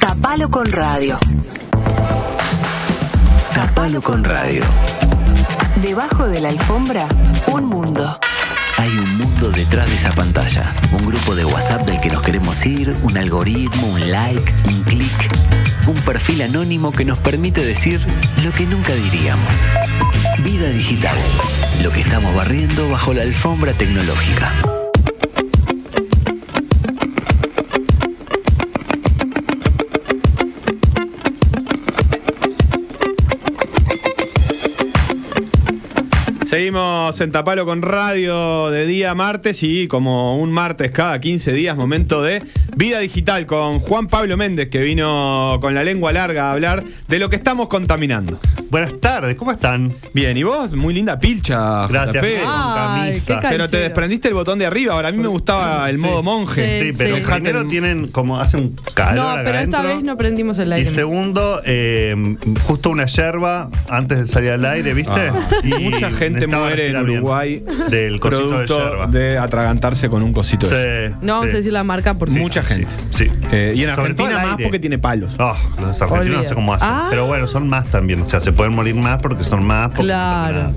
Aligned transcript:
Tapalo 0.00 0.50
con 0.50 0.66
radio. 0.66 1.18
Tapalo 3.54 4.00
con 4.00 4.24
radio. 4.24 4.64
Debajo 5.82 6.26
de 6.26 6.40
la 6.40 6.48
alfombra, 6.48 7.06
un 7.52 7.66
mundo. 7.66 8.18
Hay 8.76 8.90
un 8.90 9.18
mundo 9.18 9.50
detrás 9.50 9.88
de 9.88 9.96
esa 9.96 10.12
pantalla. 10.12 10.72
Un 10.92 11.06
grupo 11.06 11.34
de 11.34 11.44
WhatsApp 11.44 11.86
del 11.86 12.00
que 12.00 12.10
nos 12.10 12.22
queremos 12.22 12.64
ir, 12.66 12.94
un 13.02 13.16
algoritmo, 13.16 13.88
un 13.88 14.10
like, 14.10 14.52
un 14.68 14.82
clic. 14.82 15.30
Un 15.86 15.96
perfil 15.96 16.42
anónimo 16.42 16.92
que 16.92 17.04
nos 17.04 17.18
permite 17.18 17.64
decir 17.64 18.00
lo 18.42 18.52
que 18.52 18.66
nunca 18.66 18.94
diríamos. 18.94 19.54
Vida 20.42 20.68
digital. 20.70 21.18
Lo 21.82 21.90
que 21.90 22.00
estamos 22.00 22.34
barriendo 22.34 22.88
bajo 22.88 23.12
la 23.12 23.22
alfombra 23.22 23.72
tecnológica. 23.72 24.52
Seguimos 36.54 37.20
en 37.20 37.32
Tapalo 37.32 37.66
con 37.66 37.82
Radio 37.82 38.70
de 38.70 38.86
día 38.86 39.12
martes 39.16 39.64
y 39.64 39.88
como 39.88 40.38
un 40.38 40.52
martes 40.52 40.92
cada 40.92 41.18
15 41.18 41.52
días, 41.52 41.76
momento 41.76 42.22
de 42.22 42.44
vida 42.76 42.98
digital 43.00 43.46
con 43.46 43.78
Juan 43.80 44.06
Pablo 44.08 44.36
Méndez 44.36 44.68
que 44.68 44.80
vino 44.82 45.58
con 45.60 45.74
la 45.74 45.84
lengua 45.84 46.12
larga 46.12 46.48
a 46.48 46.52
hablar 46.52 46.84
de 47.08 47.18
lo 47.18 47.28
que 47.30 47.36
estamos 47.36 47.68
contaminando. 47.68 48.38
Buenas 48.70 48.98
tardes, 49.00 49.36
¿cómo 49.36 49.52
están? 49.52 49.92
Bien, 50.12 50.36
¿y 50.36 50.42
vos? 50.42 50.72
Muy 50.72 50.92
linda 50.94 51.18
pilcha. 51.18 51.86
Gracias, 51.86 52.22
JP. 52.24 52.42
con 52.42 52.50
Ay, 52.52 53.20
camisa. 53.20 53.48
Pero 53.48 53.68
te 53.68 53.76
desprendiste 53.78 54.28
el 54.28 54.34
botón 54.34 54.58
de 54.58 54.66
arriba. 54.66 54.94
Ahora 54.94 55.08
a 55.08 55.12
mí 55.12 55.18
me 55.18 55.28
gustaba 55.28 55.88
el 55.88 55.98
modo 55.98 56.22
monje. 56.22 56.80
Sí, 56.80 56.84
Sí, 56.84 56.92
pero 56.98 57.16
sí. 57.16 57.22
primero 57.22 57.66
tienen 57.68 58.08
como 58.08 58.40
hace 58.40 58.56
un 58.56 58.74
calor 58.94 59.24
No, 59.24 59.30
acá 59.30 59.42
pero 59.44 59.58
esta 59.58 59.82
vez 59.82 60.02
no 60.02 60.16
prendimos 60.16 60.58
el 60.58 60.68
Y 60.70 60.72
aire. 60.72 60.90
segundo, 60.90 61.60
eh, 61.64 62.36
justo 62.66 62.90
una 62.90 63.06
yerba 63.06 63.70
antes 63.88 64.18
de 64.20 64.26
salir 64.28 64.50
al 64.50 64.64
aire, 64.64 64.92
¿viste? 64.94 65.12
Ah, 65.30 65.48
Y 65.62 65.74
mucha 65.84 66.10
gente 66.10 66.46
muere 66.48 66.88
en 66.88 66.96
Uruguay 66.96 67.62
del 67.90 68.18
cosito 68.18 68.58
de 68.58 68.66
yerba. 68.66 69.06
de, 69.06 69.38
atragantarse 69.38 70.08
con 70.08 70.22
un 70.22 70.32
cosito 70.32 70.68
de 70.68 71.10
Sí, 71.10 71.16
No 71.22 71.34
vamos 71.34 71.52
a 71.54 71.56
decir 71.58 71.72
la 71.72 71.84
marca 71.84 72.14
porque. 72.14 72.34
Mucha 72.34 72.62
gente. 72.64 72.88
Sí. 73.10 73.26
Eh, 73.52 73.72
y 73.76 73.82
en 73.82 73.90
Sobre 73.90 74.02
Argentina 74.02 74.28
al 74.28 74.34
más 74.34 74.50
aire. 74.52 74.64
porque 74.64 74.78
tiene 74.78 74.98
palos. 74.98 75.34
Oh, 75.38 75.56
los 75.80 76.00
argentinos 76.02 76.42
no 76.42 76.48
sé 76.48 76.54
cómo 76.54 76.74
hacen. 76.74 76.88
Ah. 76.90 77.06
Pero 77.10 77.26
bueno, 77.26 77.46
son 77.46 77.68
más 77.68 77.86
también. 77.86 78.20
O 78.22 78.24
sea, 78.24 78.40
se 78.40 78.52
pueden 78.52 78.74
morir 78.74 78.94
más 78.94 79.20
porque 79.22 79.44
son 79.44 79.66
más. 79.66 79.88
porque 79.88 80.02
no 80.02 80.08
Claro. 80.08 80.74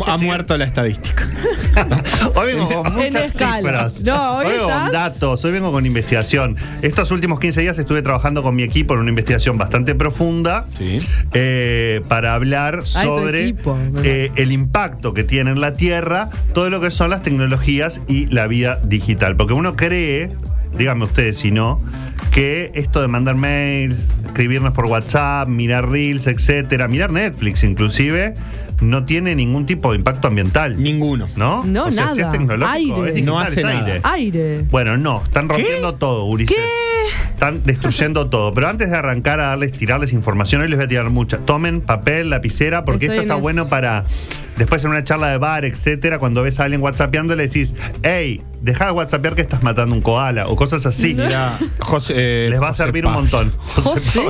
pasa 0.00 0.14
Ha, 0.14 0.16
muerto 0.18 0.56
la 0.58 0.64
estadística. 0.64 1.26
Hoy 2.34 2.54
vengo 2.54 2.82
con 2.82 2.86
En 2.88 2.92
muchas 2.94 3.26
escala. 3.26 3.56
cifras. 3.90 4.02
No, 4.02 4.36
hoy 4.38 4.46
vengo 4.46 4.68
con 4.68 4.92
datos, 4.92 5.44
hoy 5.44 5.52
vengo 5.52 5.72
con 5.72 5.86
investigación. 5.86 6.56
Estos 6.82 7.10
últimos 7.10 7.38
15 7.40 7.60
días 7.60 7.78
estuve 7.78 8.02
trabajando 8.02 8.42
con 8.42 8.54
mi 8.54 8.62
equipo 8.62 8.94
en 8.94 9.00
una 9.00 9.10
investigación 9.10 9.58
bastante 9.58 9.94
profunda 9.94 10.66
Sí. 10.76 11.00
eh, 11.32 12.02
para 12.08 12.34
hablar 12.34 12.80
tu 12.80 12.86
sobre 12.86 13.48
equipo, 13.48 13.76
¿verdad? 13.76 14.02
eh, 14.04 14.30
el 14.36 14.52
impacto 14.52 15.14
que 15.14 15.24
tiene 15.24 15.50
en 15.50 15.60
la 15.60 15.74
Tierra 15.74 16.28
todo 16.54 16.70
lo 16.70 16.80
que 16.80 16.90
son 16.90 17.10
las 17.10 17.22
tecnologías 17.22 18.00
y 18.08 18.26
la 18.26 18.46
vida 18.46 18.78
digital. 18.84 19.36
Porque 19.36 19.54
uno 19.54 19.76
cree, 19.76 20.30
díganme 20.76 21.04
ustedes 21.04 21.36
si 21.38 21.50
no, 21.50 21.80
que 22.32 22.70
esto 22.74 23.00
de 23.02 23.08
mandar 23.08 23.34
mails, 23.36 24.10
escribirnos 24.24 24.72
por 24.74 24.86
WhatsApp, 24.86 25.48
mirar 25.48 25.88
reels, 25.88 26.26
etcétera, 26.26 26.88
mirar 26.88 27.10
Netflix 27.10 27.62
inclusive, 27.64 28.34
no 28.80 29.04
tiene 29.04 29.34
ningún 29.36 29.64
tipo 29.66 29.92
de 29.92 29.98
impacto 29.98 30.26
ambiental. 30.28 30.82
Ninguno. 30.82 31.28
¿No? 31.36 31.62
No, 31.64 31.84
o 31.86 31.92
sea, 31.92 32.08
si 32.08 32.12
es 32.20 32.26
nada. 32.26 32.32
tecnológico, 32.32 32.94
Aire. 32.96 33.08
es 33.08 33.14
digital, 33.14 33.26
No 33.34 33.40
hace 33.40 33.60
es 33.60 33.66
nada. 33.66 33.78
aire. 33.86 34.00
Aire. 34.02 34.58
Bueno, 34.70 34.96
no, 34.96 35.22
están 35.22 35.48
rompiendo 35.48 35.94
todo, 35.94 36.24
Ulises. 36.24 36.56
Están 37.32 37.62
destruyendo 37.64 38.26
todo. 38.30 38.52
Pero 38.52 38.68
antes 38.68 38.90
de 38.90 38.96
arrancar 38.96 39.38
a 39.40 39.48
darles, 39.48 39.70
tirarles 39.72 40.12
información, 40.12 40.62
hoy 40.62 40.68
les 40.68 40.78
voy 40.78 40.86
a 40.86 40.88
tirar 40.88 41.10
mucha. 41.10 41.38
Tomen 41.38 41.80
papel, 41.80 42.30
lapicera, 42.30 42.84
porque 42.84 43.04
Estoy 43.06 43.18
esto 43.18 43.22
está 43.22 43.34
eso. 43.34 43.42
bueno 43.42 43.68
para 43.68 44.04
después 44.56 44.84
en 44.84 44.90
una 44.90 45.04
charla 45.04 45.28
de 45.30 45.38
bar, 45.38 45.64
etcétera, 45.64 46.18
cuando 46.18 46.42
ves 46.42 46.60
a 46.60 46.64
alguien 46.64 46.82
whatsappeando, 46.82 47.34
le 47.36 47.46
decís, 47.46 47.74
hey, 48.02 48.42
deja 48.60 48.86
de 48.86 48.92
whatsappear 48.92 49.34
que 49.34 49.42
estás 49.42 49.62
matando 49.62 49.94
un 49.94 50.02
koala, 50.02 50.46
o 50.48 50.56
cosas 50.56 50.86
así. 50.86 51.14
Mira, 51.14 51.58
José, 51.80 52.14
eh, 52.16 52.50
Les 52.50 52.60
va 52.60 52.68
a 52.68 52.72
servir 52.72 53.06
un 53.06 53.12
montón. 53.12 53.52
José. 53.76 54.20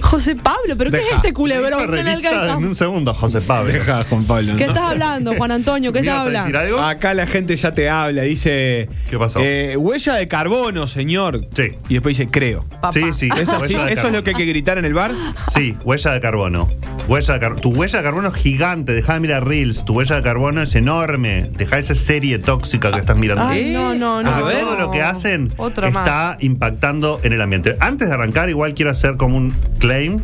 José 0.00 0.34
Pablo, 0.36 0.76
¿pero 0.76 0.90
qué 0.90 0.98
es 0.98 1.12
este 1.14 1.32
culebrón 1.32 1.94
en 1.96 2.08
el 2.08 2.24
un 2.58 2.74
segundo, 2.74 3.14
José 3.14 3.40
Pablo. 3.40 3.72
Deja, 3.72 4.04
Juan 4.04 4.24
Pablo. 4.24 4.56
¿Qué 4.56 4.64
estás 4.64 4.90
hablando, 4.90 5.34
Juan 5.34 5.50
Antonio? 5.52 5.92
¿Qué 5.92 6.00
¿Me 6.02 6.08
estás 6.08 6.22
ibas 6.24 6.36
a 6.36 6.42
decir 6.42 6.56
hablando? 6.56 6.78
algo? 6.78 6.88
Acá 6.88 7.14
la 7.14 7.26
gente 7.26 7.56
ya 7.56 7.72
te 7.72 7.88
habla, 7.88 8.22
dice. 8.22 8.88
¿Qué 9.08 9.18
pasó? 9.18 9.40
eh, 9.42 9.76
huella 9.76 10.14
de 10.14 10.28
carbono, 10.28 10.86
señor. 10.86 11.46
Sí. 11.54 11.72
Y 11.88 11.94
después 11.94 12.16
dice, 12.16 12.30
creo. 12.30 12.64
Papá. 12.68 12.92
Sí, 12.92 13.02
sí. 13.12 13.28
¿Eso 13.38 13.62
es 14.06 14.12
lo 14.12 14.24
que 14.24 14.30
hay 14.30 14.36
que 14.36 14.46
gritar 14.46 14.78
en 14.78 14.84
el 14.84 14.94
bar? 14.94 15.12
Sí, 15.54 15.76
huella 15.84 16.12
de 16.12 16.20
carbono. 16.20 16.68
Huella 17.08 17.34
de 17.34 17.40
car- 17.40 17.60
tu 17.60 17.70
huella 17.70 17.98
de 17.98 18.04
carbono 18.04 18.28
es 18.28 18.34
gigante. 18.34 18.92
Deja 18.92 19.14
de 19.14 19.20
mirar 19.20 19.43
Reels. 19.44 19.84
Tu 19.84 19.92
huella 19.94 20.16
de 20.16 20.22
carbono 20.22 20.62
es 20.62 20.74
enorme. 20.74 21.50
Deja 21.56 21.78
esa 21.78 21.94
serie 21.94 22.38
tóxica 22.38 22.90
que 22.90 22.98
estás 22.98 23.16
mirando. 23.16 23.44
Ay, 23.46 23.70
no, 23.72 23.94
no, 23.94 24.22
no. 24.22 24.30
Porque 24.40 24.54
no. 24.54 24.60
todo 24.60 24.76
lo 24.78 24.90
que 24.90 25.02
hacen 25.02 25.52
Otra 25.56 25.90
más. 25.90 26.06
está 26.06 26.36
impactando 26.40 27.20
en 27.22 27.32
el 27.32 27.40
ambiente. 27.40 27.76
Antes 27.80 28.08
de 28.08 28.14
arrancar, 28.14 28.48
igual 28.48 28.74
quiero 28.74 28.90
hacer 28.90 29.16
como 29.16 29.36
un 29.36 29.54
claim 29.78 30.20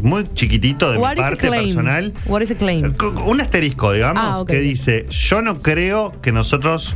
muy 0.00 0.24
chiquitito 0.34 0.92
de 0.92 0.98
What 0.98 1.14
mi 1.16 1.20
is 1.20 1.26
a 1.26 1.28
parte 1.30 1.50
personal. 1.50 2.12
What 2.26 2.40
is 2.42 2.50
a 2.52 2.54
claim? 2.54 2.92
Co- 2.94 3.10
Un 3.26 3.40
asterisco, 3.40 3.92
digamos, 3.92 4.22
Ah, 4.42 4.44
que 4.46 4.60
dice: 4.60 5.06
Yo 5.10 5.42
no 5.42 5.56
creo 5.56 6.14
que 6.22 6.30
nosotros, 6.30 6.94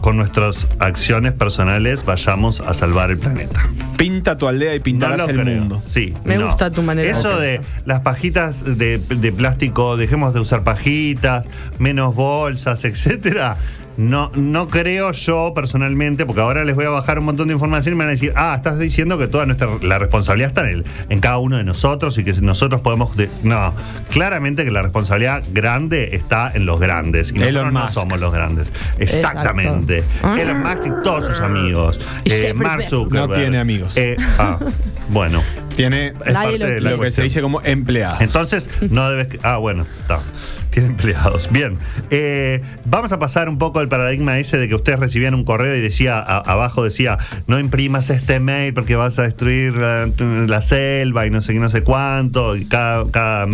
con 0.00 0.16
nuestras 0.16 0.66
acciones 0.78 1.32
personales, 1.32 2.04
vayamos 2.04 2.60
a 2.60 2.74
salvar 2.74 3.10
el 3.10 3.18
planeta. 3.18 3.68
Pinta 3.96 4.38
tu 4.38 4.48
aldea 4.48 4.74
y 4.74 4.80
pintarás 4.80 5.18
No 5.18 5.24
lo 5.26 5.30
el 5.30 5.40
creo. 5.40 5.58
mundo. 5.58 5.82
Sí. 5.86 6.14
Me 6.24 6.36
no. 6.38 6.46
gusta 6.46 6.70
tu 6.70 6.82
manera 6.82 7.06
de 7.06 7.12
Eso 7.12 7.38
de 7.38 7.60
las 7.84 8.00
pajitas 8.00 8.64
de, 8.64 8.98
de 8.98 9.32
plástico, 9.32 9.96
dejemos 9.96 10.32
de 10.34 10.40
usar 10.40 10.64
pajitas, 10.64 11.46
menos 11.78 12.14
bolsas, 12.14 12.84
etcétera. 12.84 13.56
No, 14.00 14.30
no 14.34 14.68
creo 14.68 15.12
yo 15.12 15.52
personalmente, 15.54 16.24
porque 16.24 16.40
ahora 16.40 16.64
les 16.64 16.74
voy 16.74 16.86
a 16.86 16.90
bajar 16.90 17.18
un 17.18 17.26
montón 17.26 17.48
de 17.48 17.54
información 17.54 17.92
y 17.94 17.96
me 17.96 18.04
van 18.04 18.08
a 18.08 18.12
decir, 18.12 18.32
ah, 18.36 18.54
estás 18.56 18.78
diciendo 18.78 19.18
que 19.18 19.26
toda 19.28 19.44
nuestra 19.46 19.68
la 19.82 19.98
responsabilidad 19.98 20.48
está 20.48 20.62
en, 20.62 20.68
el- 20.68 20.84
en 21.10 21.20
cada 21.20 21.38
uno 21.38 21.56
de 21.58 21.64
nosotros 21.64 22.16
y 22.18 22.24
que 22.24 22.32
nosotros 22.40 22.80
podemos. 22.80 23.16
de- 23.16 23.28
no, 23.42 23.74
claramente 24.10 24.64
que 24.64 24.70
la 24.70 24.82
responsabilidad 24.82 25.42
grande 25.52 26.10
está 26.16 26.50
en 26.54 26.64
los 26.66 26.80
grandes. 26.80 27.30
Y 27.30 27.34
nosotros 27.34 27.48
Elon 27.62 27.74
no 27.74 27.80
Musk. 27.82 27.92
somos 27.92 28.18
los 28.20 28.32
grandes. 28.32 28.72
Exactamente. 28.98 29.98
Exacto. 29.98 30.40
Elon 30.40 30.60
Musk 30.62 30.86
y 30.86 31.02
todos 31.02 31.26
sus 31.26 31.40
amigos. 31.40 32.00
Y 32.24 32.32
Eh, 32.32 32.54
Mark. 32.54 32.84
Zuckerberg. 32.88 33.28
No 33.28 33.34
tiene 33.34 33.58
amigos. 33.58 33.96
Eh, 33.96 34.16
ah, 34.38 34.58
bueno. 35.10 35.42
Tiene 35.76 36.08
Es 36.08 36.32
Nadie 36.32 36.32
parte 36.34 36.58
lo 36.58 36.66
de 36.66 36.80
la 36.80 36.90
lo 36.92 37.00
que 37.00 37.10
se 37.12 37.22
dice 37.22 37.40
como 37.42 37.60
empleado. 37.62 38.16
Entonces, 38.20 38.68
no 38.90 39.08
debes. 39.10 39.38
Ah, 39.42 39.56
bueno, 39.58 39.82
está. 39.82 40.18
Tiene 40.70 40.88
empleados. 40.88 41.50
Bien. 41.50 41.78
Eh, 42.10 42.62
vamos 42.84 43.12
a 43.12 43.18
pasar 43.18 43.48
un 43.48 43.58
poco 43.58 43.80
el 43.80 43.88
paradigma 43.88 44.38
ese 44.38 44.56
de 44.56 44.68
que 44.68 44.74
ustedes 44.74 45.00
recibían 45.00 45.34
un 45.34 45.44
correo 45.44 45.74
y 45.74 45.80
decía, 45.80 46.18
abajo 46.18 46.84
decía, 46.84 47.18
no 47.46 47.58
imprimas 47.58 48.08
este 48.10 48.38
mail 48.38 48.72
porque 48.72 48.94
vas 48.94 49.18
a 49.18 49.22
destruir 49.22 49.74
la, 49.74 50.62
selva 50.62 51.26
y 51.26 51.30
no 51.30 51.42
sé 51.42 51.54
qué, 51.54 51.58
no 51.58 51.68
sé 51.68 51.82
cuánto, 51.82 52.54
y 52.54 52.66
cada, 52.66 53.46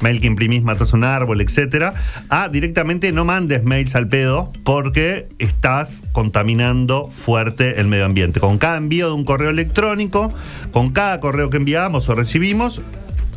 mail 0.00 0.20
que 0.20 0.26
imprimís 0.26 0.62
matas 0.62 0.92
un 0.92 1.04
árbol, 1.04 1.40
etcétera. 1.40 1.94
A 2.28 2.48
directamente 2.48 3.12
no 3.12 3.24
mandes 3.24 3.62
mails 3.62 3.94
al 3.94 4.08
pedo 4.08 4.52
porque 4.64 5.28
estás 5.38 6.02
contaminando 6.12 7.08
fuerte 7.10 7.80
el 7.80 7.86
medio 7.86 8.04
ambiente. 8.04 8.40
Con 8.40 8.58
cada 8.58 8.76
envío 8.78 9.08
de 9.08 9.14
un 9.14 9.24
correo 9.24 9.50
electrónico, 9.50 10.32
con 10.72 10.90
cada 10.90 11.20
correo 11.20 11.50
que 11.50 11.58
enviamos 11.58 12.08
o 12.08 12.14
recibimos, 12.14 12.80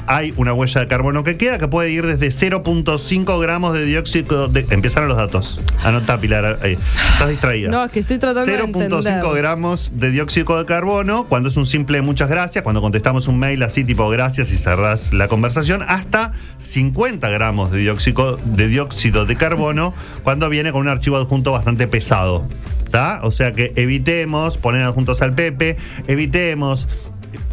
hay 0.08 0.34
una 0.38 0.54
huella 0.54 0.82
de 0.82 0.88
carbono 0.88 1.24
que 1.24 1.38
queda 1.38 1.60
que 1.60 1.68
puede 1.68 1.92
ir 1.92 2.06
desde 2.06 2.28
0.5 2.28 3.42
gramos 3.42 3.74
de 3.74 3.86
dióxido 3.86 4.48
de... 4.48 4.66
Empiezan 4.70 5.08
los 5.08 5.18
datos. 5.18 5.60
Anota, 5.84 6.20
Pilar. 6.20 6.60
ahí. 6.64 6.78
Estás 7.14 7.30
distraída. 7.30 7.70
No, 7.70 7.84
es 7.84 7.92
que 7.92 8.00
estoy 8.00 8.18
tratando 8.18 8.52
de 8.52 8.60
0.5 8.60 8.84
entender. 8.84 9.22
gramos 9.36 9.92
de 9.96 10.12
dióxido 10.12 10.58
de 10.58 10.66
carbono 10.66 11.28
cuando 11.28 11.50
es 11.50 11.58
un 11.58 11.66
simple 11.66 12.02
muchas 12.02 12.30
gracias, 12.30 12.64
cuando 12.64 12.82
contestamos 12.82 13.28
un 13.28 13.38
mail 13.40 13.62
así 13.64 13.84
tipo 13.84 14.10
gracias 14.10 14.52
y 14.52 14.58
cerrás 14.58 15.14
la 15.14 15.28
conversación, 15.28 15.84
hasta 15.88 16.34
50 16.60 17.30
gramos 17.30 17.72
de 17.72 17.80
dióxido 17.80 18.38
de, 18.46 18.68
dióxido 18.68 19.26
de 19.26 19.36
carbono 19.36 19.94
cuando 20.24 20.50
viene 20.50 20.72
con 20.72 20.82
un 20.82 20.88
archivo 20.88 21.18
adjunto 21.18 21.52
bastante 21.52 21.88
pesado. 21.88 22.48
¿tá? 22.92 23.20
O 23.24 23.32
sea 23.32 23.52
que 23.52 23.74
evitemos 23.76 24.58
poner 24.58 24.84
adjuntos 24.84 25.22
al 25.22 25.34
Pepe, 25.36 25.76
evitemos 26.08 26.88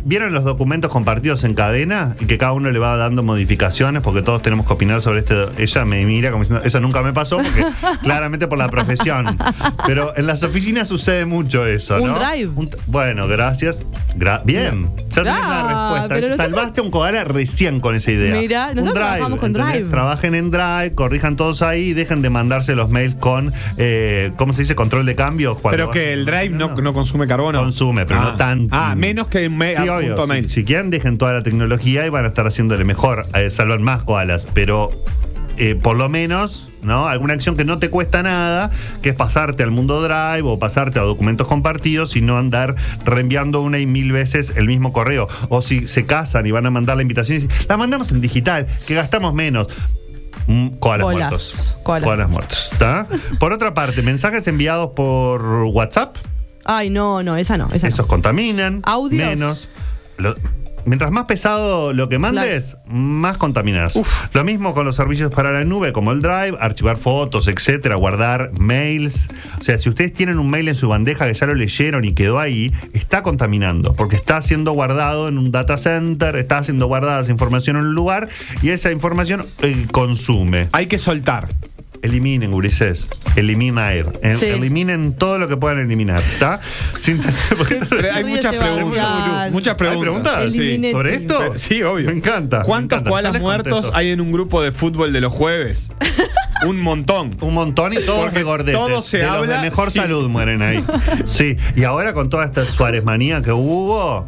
¿Vieron 0.06 0.32
los 0.34 0.44
documentos 0.44 0.90
compartidos 0.90 1.44
en 1.44 1.54
cadena? 1.54 2.14
Y 2.20 2.26
que 2.26 2.36
cada 2.38 2.52
uno 2.52 2.70
le 2.70 2.78
va 2.78 2.96
dando 2.96 3.22
modificaciones 3.22 4.02
porque 4.02 4.22
todos 4.22 4.42
tenemos 4.42 4.66
que 4.66 4.72
opinar 4.74 5.00
sobre 5.00 5.20
este. 5.20 5.34
Ella 5.58 5.84
me 5.84 6.04
mira 6.04 6.30
como 6.30 6.42
diciendo, 6.44 6.64
eso 6.64 6.78
nunca 6.80 7.00
me 7.02 7.12
pasó 7.12 7.36
porque 7.38 7.64
claramente 8.02 8.46
por 8.46 8.58
la 8.58 8.68
profesión. 8.68 9.36
Pero 9.86 10.12
en 10.16 10.26
las 10.26 10.42
oficinas 10.42 10.88
sucede 10.88 11.24
mucho 11.24 11.66
eso, 11.66 11.96
Un 11.96 12.08
¿no? 12.12 12.18
drive. 12.18 12.66
t- 12.66 12.76
bueno, 12.86 13.26
gracias. 13.28 13.82
Gra- 14.16 14.42
Bien. 14.44 14.90
Ya 15.10 15.22
tenés 15.22 15.32
Ah, 15.42 15.48
la 15.48 15.62
respuesta. 15.68 16.14
nosotros- 16.14 16.36
Salvaste 16.36 16.80
un 16.82 16.90
koala 16.90 17.24
recién 17.24 17.80
con 17.80 17.94
esa 17.94 18.10
idea. 18.10 18.34
Mirá, 18.34 18.68
Un 18.70 18.76
nosotros 18.76 18.94
trabajamos 18.94 19.38
con 19.38 19.46
¿entendés? 19.50 19.74
Drive. 19.74 19.90
Trabajen 19.90 20.34
en 20.34 20.50
Drive, 20.50 20.94
corrijan 20.94 21.36
todos 21.36 21.62
ahí 21.62 21.88
y 21.88 21.92
dejen 21.94 22.20
de 22.22 22.30
mandarse 22.30 22.74
los 22.76 22.90
mails 22.90 23.14
con, 23.16 23.52
eh, 23.78 24.32
¿cómo 24.36 24.52
se 24.52 24.62
dice? 24.62 24.74
Control 24.74 25.06
de 25.06 25.14
cambios. 25.14 25.56
Pero 25.70 25.90
que 25.90 26.12
el 26.12 26.24
Drive 26.26 26.50
no, 26.50 26.74
no 26.76 26.92
consume 26.92 27.26
carbono. 27.26 27.58
Consume, 27.60 28.04
pero 28.06 28.20
Ah. 28.20 28.24
no 28.24 28.36
tanto. 28.36 28.74
Ah, 28.76 28.94
menos 28.94 29.28
que 29.28 29.48
Sí, 29.48 29.88
a 29.88 29.93
obvio. 29.96 30.16
punto 30.16 30.48
Si, 30.48 30.64
quieren, 30.64 30.90
dejen 30.90 31.18
toda 31.18 31.32
la 31.32 31.42
tecnología 31.42 32.06
y 32.06 32.10
van 32.10 32.24
a 32.24 32.28
estar 32.28 32.46
haciéndole 32.46 32.84
mejor, 32.84 33.26
eh, 33.34 33.50
salvan 33.50 33.82
más 33.82 34.02
koalas. 34.02 34.46
Pero 34.52 34.90
eh, 35.56 35.76
por 35.76 35.96
lo 35.96 36.08
menos, 36.08 36.70
¿no? 36.82 37.06
Alguna 37.06 37.34
acción 37.34 37.56
que 37.56 37.64
no 37.64 37.78
te 37.78 37.88
cuesta 37.88 38.22
nada, 38.22 38.70
que 39.02 39.10
es 39.10 39.14
pasarte 39.14 39.62
al 39.62 39.70
mundo 39.70 40.02
Drive 40.02 40.42
o 40.42 40.58
pasarte 40.58 40.98
a 40.98 41.02
documentos 41.02 41.46
compartidos 41.46 42.16
y 42.16 42.22
no 42.22 42.38
andar 42.38 42.74
reenviando 43.04 43.60
una 43.60 43.78
y 43.78 43.86
mil 43.86 44.10
veces 44.10 44.52
el 44.56 44.66
mismo 44.66 44.92
correo. 44.92 45.28
O 45.48 45.62
si 45.62 45.86
se 45.86 46.06
casan 46.06 46.46
y 46.46 46.50
van 46.50 46.66
a 46.66 46.70
mandar 46.70 46.96
la 46.96 47.02
invitación 47.02 47.38
y 47.38 47.40
dicen, 47.42 47.66
la 47.68 47.76
mandamos 47.76 48.10
en 48.10 48.20
digital, 48.20 48.66
que 48.86 48.94
gastamos 48.94 49.32
menos. 49.32 49.68
Mm, 50.46 50.68
Koalas 50.78 51.06
muertos. 51.06 51.76
Koalas. 51.84 52.28
Muertos. 52.28 52.68
¿está? 52.72 53.06
Por 53.38 53.52
otra 53.52 53.74
parte, 53.74 54.02
mensajes 54.02 54.46
enviados 54.48 54.90
por 54.94 55.42
WhatsApp. 55.72 56.16
Ay, 56.64 56.90
no, 56.90 57.22
no, 57.22 57.36
esa 57.36 57.56
no, 57.58 57.68
esa 57.72 57.88
Esos 57.88 58.00
no. 58.00 58.08
contaminan. 58.08 58.80
Audios. 58.84 59.28
Menos. 59.28 59.68
Lo- 60.16 60.34
mientras 60.86 61.10
más 61.10 61.24
pesado 61.24 61.94
lo 61.94 62.10
que 62.10 62.18
mandes, 62.18 62.76
más 62.86 63.38
contaminas. 63.38 63.98
Lo 64.34 64.44
mismo 64.44 64.74
con 64.74 64.84
los 64.84 64.96
servicios 64.96 65.30
para 65.30 65.50
la 65.50 65.64
nube, 65.64 65.92
como 65.94 66.12
el 66.12 66.20
Drive, 66.20 66.56
archivar 66.60 66.98
fotos, 66.98 67.48
etcétera, 67.48 67.96
guardar 67.96 68.50
mails. 68.60 69.28
O 69.58 69.64
sea, 69.64 69.78
si 69.78 69.88
ustedes 69.88 70.12
tienen 70.12 70.38
un 70.38 70.50
mail 70.50 70.68
en 70.68 70.74
su 70.74 70.88
bandeja 70.90 71.26
que 71.26 71.32
ya 71.32 71.46
lo 71.46 71.54
leyeron 71.54 72.04
y 72.04 72.12
quedó 72.12 72.38
ahí, 72.38 72.70
está 72.92 73.22
contaminando, 73.22 73.94
porque 73.94 74.16
está 74.16 74.42
siendo 74.42 74.72
guardado 74.72 75.28
en 75.28 75.38
un 75.38 75.50
data 75.50 75.78
center, 75.78 76.36
está 76.36 76.62
siendo 76.62 76.86
guardada 76.86 77.20
esa 77.22 77.30
información 77.32 77.76
en 77.78 77.84
un 77.86 77.94
lugar 77.94 78.28
y 78.62 78.68
esa 78.68 78.90
información 78.92 79.46
eh, 79.62 79.86
consume. 79.90 80.68
Hay 80.72 80.86
que 80.86 80.98
soltar. 80.98 81.48
Eliminen, 82.04 82.52
Ulises. 82.52 83.08
Eliminar. 83.34 84.12
Sí. 84.38 84.44
Eliminen 84.46 85.14
todo 85.14 85.38
lo 85.38 85.48
que 85.48 85.56
puedan 85.56 85.78
eliminar. 85.78 86.20
¿Está? 86.20 86.60
Sin 86.98 87.20
tener- 87.20 87.34
porque- 87.58 87.80
hay 88.12 88.24
muchas 88.24 88.54
preguntas. 88.54 89.50
Muchas 89.52 89.72
¿Hay 89.72 89.78
preguntas. 89.78 90.32
preguntas? 90.34 90.52
Sí. 90.52 90.92
¿Sobre 90.92 91.14
esto? 91.14 91.38
Pero- 91.38 91.58
sí, 91.58 91.82
obvio. 91.82 92.06
Me 92.06 92.12
encanta. 92.12 92.58
me 92.58 92.64
¿Cuántos 92.64 92.98
encanta. 92.98 93.08
Yo 93.08 93.12
koalas 93.12 93.32
les 93.32 93.42
muertos 93.42 93.72
contesto. 93.72 93.96
hay 93.96 94.10
en 94.10 94.20
un 94.20 94.32
grupo 94.32 94.62
de 94.62 94.70
fútbol 94.72 95.12
de 95.14 95.20
los 95.22 95.32
jueves? 95.32 95.90
un 96.66 96.80
montón. 96.80 97.30
Un 97.40 97.54
montón 97.54 97.92
y 97.94 97.96
todos 98.04 98.20
Porque 98.24 98.38
regordetes. 98.38 98.74
todo 98.74 99.00
se 99.02 99.18
de 99.18 99.24
los 99.26 99.32
habla, 99.36 99.56
de 99.56 99.70
mejor 99.70 99.90
sí. 99.90 99.98
salud 99.98 100.28
mueren 100.28 100.60
ahí. 100.62 100.84
Sí. 101.24 101.56
Y 101.74 101.84
ahora 101.84 102.12
con 102.12 102.28
toda 102.30 102.44
esta 102.44 102.64
Suárez 102.66 103.02
manía 103.02 103.40
que 103.42 103.52
hubo. 103.52 104.26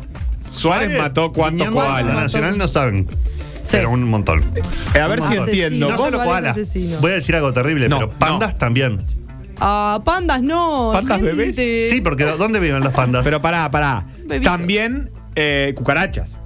Suárez 0.51 0.97
mató 0.99 1.33
cuántos 1.33 1.71
koalas. 1.71 2.15
Nacional 2.15 2.57
no 2.57 2.69
saben. 2.69 3.07
Sí. 3.67 3.77
Pero 3.79 3.91
un 3.91 4.05
montón. 4.05 4.45
Eh, 4.95 5.01
a 5.01 5.09
ver 5.09 5.21
si 5.21 5.27
Asesino. 5.37 5.45
entiendo. 5.45 5.91
No 5.91 5.97
Vos- 5.97 6.11
solo 6.11 6.23
asesino. 6.33 7.01
Voy 7.01 7.11
a 7.11 7.15
decir 7.15 7.35
algo 7.37 7.53
terrible, 7.53 7.89
No, 7.89 7.99
pero 7.99 8.11
pandas 8.11 8.53
no. 8.53 8.59
también. 8.59 8.99
Ah, 9.59 10.01
pandas 10.05 10.43
no. 10.43 10.91
¿Pandas 10.93 11.19
gente. 11.21 11.33
bebés? 11.33 11.91
Sí, 11.91 12.01
porque 12.01 12.25
¿dónde 12.25 12.61
viven 12.61 12.83
los 12.85 12.93
pandas? 12.93 13.25
Pero 13.25 13.41
pará, 13.41 13.71
pará. 13.71 14.07
Bebito. 14.27 14.51
También 14.51 15.11
eh, 15.35 15.73
cucarachas. 15.77 16.37